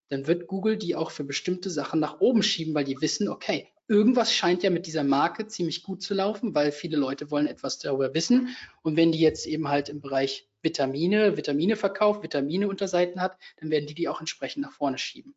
[0.08, 3.72] dann wird Google die auch für bestimmte Sachen nach oben schieben, weil die wissen, okay,
[3.88, 7.78] irgendwas scheint ja mit dieser Marke ziemlich gut zu laufen, weil viele Leute wollen etwas
[7.78, 8.56] darüber wissen.
[8.82, 13.70] Und wenn die jetzt eben halt im Bereich Vitamine, Vitamine verkauft, Vitamine Unterseiten hat, dann
[13.70, 15.34] werden die die auch entsprechend nach vorne schieben.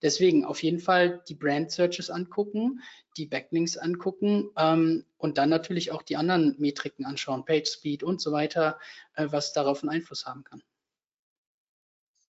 [0.00, 2.80] Deswegen auf jeden Fall die Brand Searches angucken,
[3.16, 8.20] die Backlinks angucken ähm, und dann natürlich auch die anderen Metriken anschauen, Page Speed und
[8.20, 8.80] so weiter,
[9.14, 10.62] äh, was darauf einen Einfluss haben kann.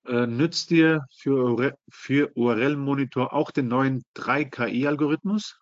[0.05, 5.59] Äh, nützt dir für, für URL Monitor auch den neuen 3KI-Algorithmus?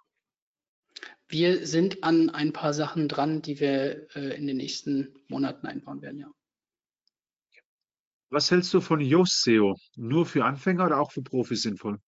[1.27, 6.01] Wir sind an ein paar Sachen dran, die wir äh, in den nächsten Monaten einbauen
[6.01, 6.31] werden, ja.
[8.29, 9.77] Was hältst du von Yoast SEO?
[9.95, 11.99] Nur für Anfänger oder auch für Profis sinnvoll?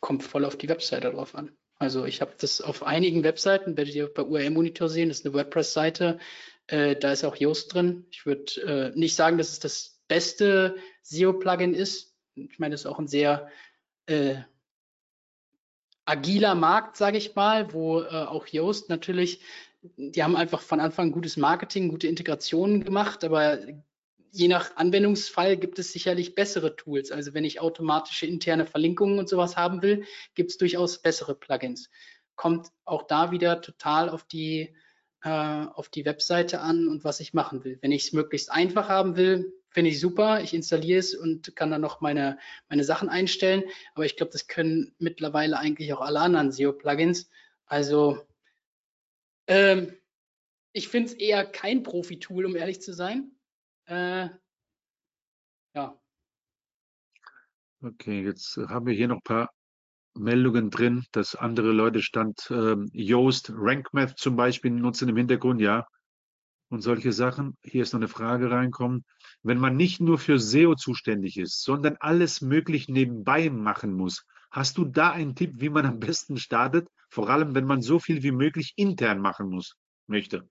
[0.00, 1.56] Kommt voll auf die Webseite drauf an.
[1.78, 5.26] Also ich habe das auf einigen Webseiten, werdet ihr bei URL Monitor sehen, das ist
[5.26, 6.18] eine WordPress-Seite,
[6.66, 8.06] äh, da ist auch Yoast drin.
[8.10, 12.14] Ich würde nicht sagen, dass es das beste SEO-Plugin ist.
[12.34, 13.48] Ich meine, das ist auch ein sehr
[14.06, 14.36] äh,
[16.04, 19.40] agiler Markt, sage ich mal, wo äh, auch Yoast natürlich,
[19.96, 23.58] die haben einfach von Anfang gutes Marketing, gute Integrationen gemacht, aber
[24.30, 27.10] je nach Anwendungsfall gibt es sicherlich bessere Tools.
[27.10, 30.04] Also wenn ich automatische interne Verlinkungen und sowas haben will,
[30.34, 31.90] gibt es durchaus bessere Plugins.
[32.36, 34.74] Kommt auch da wieder total auf die,
[35.22, 37.78] äh, auf die Webseite an und was ich machen will.
[37.80, 40.40] Wenn ich es möglichst einfach haben will, finde ich super.
[40.40, 42.38] Ich installiere es und kann dann noch meine,
[42.70, 43.62] meine Sachen einstellen.
[43.94, 47.28] Aber ich glaube, das können mittlerweile eigentlich auch alle anderen SEO-Plugins.
[47.66, 48.26] Also
[49.46, 49.94] ähm,
[50.72, 53.32] ich finde es eher kein Profi-Tool, um ehrlich zu sein.
[53.84, 54.30] Äh,
[55.74, 56.00] ja.
[57.82, 59.50] Okay, jetzt haben wir hier noch ein paar
[60.14, 65.86] Meldungen drin, dass andere Leute stand ähm, Yoast, RankMath zum Beispiel nutzen im Hintergrund, ja.
[66.68, 67.56] Und solche Sachen.
[67.62, 69.04] Hier ist noch eine Frage reinkommen.
[69.42, 74.76] Wenn man nicht nur für SEO zuständig ist, sondern alles möglich nebenbei machen muss, hast
[74.78, 76.88] du da einen Tipp, wie man am besten startet?
[77.08, 80.48] Vor allem, wenn man so viel wie möglich intern machen muss, möchte.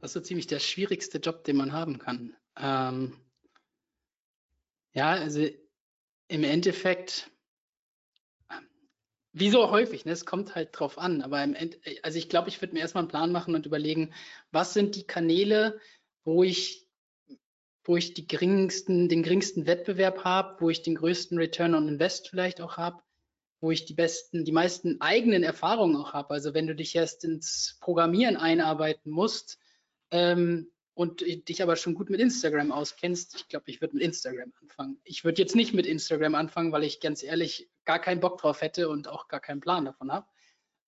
[0.00, 2.36] Das ist so ziemlich der schwierigste Job, den man haben kann.
[2.56, 3.16] Ähm,
[4.92, 5.46] ja, also
[6.28, 7.30] im Endeffekt,
[9.38, 12.48] wie so häufig, ne, es kommt halt drauf an, aber im End, also ich glaube,
[12.48, 14.12] ich würde mir erstmal einen Plan machen und überlegen,
[14.50, 15.78] was sind die Kanäle,
[16.24, 16.88] wo ich
[17.88, 22.28] wo ich die geringsten, den geringsten Wettbewerb habe, wo ich den größten Return on Invest
[22.28, 23.00] vielleicht auch habe,
[23.60, 26.34] wo ich die besten, die meisten eigenen Erfahrungen auch habe.
[26.34, 29.58] Also wenn du dich erst ins Programmieren einarbeiten musst,
[30.10, 34.52] ähm, und dich aber schon gut mit Instagram auskennst, ich glaube, ich würde mit Instagram
[34.60, 35.00] anfangen.
[35.04, 38.62] Ich würde jetzt nicht mit Instagram anfangen, weil ich ganz ehrlich gar keinen Bock drauf
[38.62, 40.26] hätte und auch gar keinen Plan davon habe.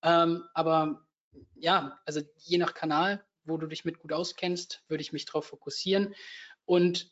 [0.03, 1.07] Ähm, aber
[1.55, 5.45] ja, also je nach Kanal, wo du dich mit gut auskennst, würde ich mich darauf
[5.45, 6.13] fokussieren
[6.65, 7.09] und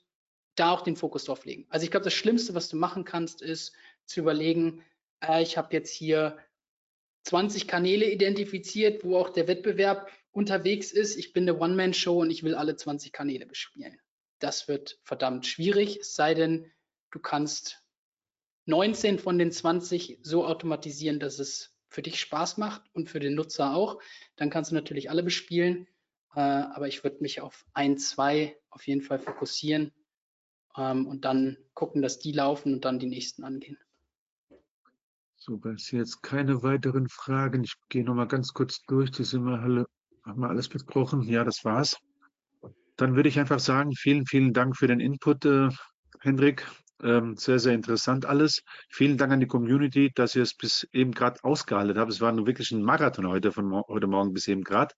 [0.55, 1.67] da auch den Fokus drauf legen.
[1.69, 3.71] Also ich glaube, das Schlimmste, was du machen kannst, ist
[4.07, 4.83] zu überlegen,
[5.23, 6.37] äh, ich habe jetzt hier
[7.23, 12.43] 20 Kanäle identifiziert, wo auch der Wettbewerb unterwegs ist, ich bin eine One-Man-Show und ich
[12.43, 13.99] will alle 20 Kanäle bespielen.
[14.39, 16.71] Das wird verdammt schwierig, es sei denn,
[17.11, 17.83] du kannst
[18.65, 23.35] 19 von den 20 so automatisieren, dass es für dich Spaß macht und für den
[23.35, 24.01] Nutzer auch.
[24.37, 25.87] Dann kannst du natürlich alle bespielen,
[26.35, 29.91] äh, aber ich würde mich auf ein, zwei auf jeden Fall fokussieren
[30.77, 33.77] ähm, und dann gucken, dass die laufen und dann die nächsten angehen.
[35.35, 37.65] Super, ich sehe jetzt keine weiteren Fragen.
[37.65, 39.11] Ich gehe nochmal ganz kurz durch.
[39.11, 39.85] Die sind wir alle
[40.25, 41.23] haben wir alles besprochen?
[41.23, 41.97] Ja, das war's.
[42.95, 45.69] Dann würde ich einfach sagen, vielen, vielen Dank für den Input, äh,
[46.19, 46.67] Hendrik.
[47.01, 48.61] Ähm, sehr, sehr interessant alles.
[48.89, 52.11] Vielen Dank an die Community, dass ihr es bis eben gerade ausgehalten habt.
[52.11, 54.93] Es war nun wirklich ein Marathon heute, von heute Morgen bis eben gerade.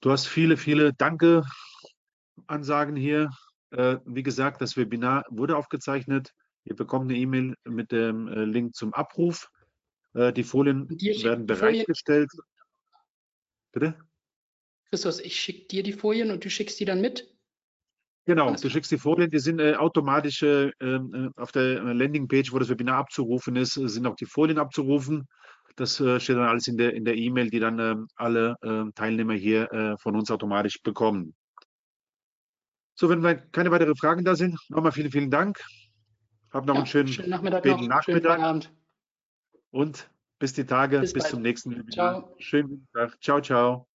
[0.00, 3.30] Du hast viele, viele Danke-Ansagen hier.
[3.70, 6.32] Äh, wie gesagt, das Webinar wurde aufgezeichnet.
[6.64, 9.48] Ihr bekommt eine E-Mail mit dem äh, Link zum Abruf.
[10.14, 12.32] Äh, die Folien werden bereitgestellt.
[13.72, 13.96] Bitte?
[14.90, 17.32] Christus, ich schicke dir die Folien und du schickst die dann mit?
[18.24, 22.52] Genau, Alles du schickst die Folien, die sind äh, automatisch äh, äh, auf der Landingpage,
[22.52, 25.26] wo das Webinar abzurufen ist, sind auch die Folien abzurufen.
[25.76, 28.92] Das äh, steht dann alles in der in der E-Mail, die dann ähm, alle ähm,
[28.94, 31.34] Teilnehmer hier äh, von uns automatisch bekommen.
[32.94, 35.58] So, wenn keine weiteren Fragen da sind, nochmal vielen, vielen Dank.
[36.50, 37.64] Hab noch ja, einen schönen, schönen Nachmittag.
[37.64, 37.80] Noch.
[37.80, 38.38] Nachmittag.
[38.38, 38.66] Schönen
[39.70, 40.10] Und
[40.42, 42.14] bis die Tage, bis, bis zum nächsten Webinar.
[42.14, 42.34] Ciao.
[42.40, 43.16] Schönen Tag.
[43.22, 43.91] Ciao, ciao.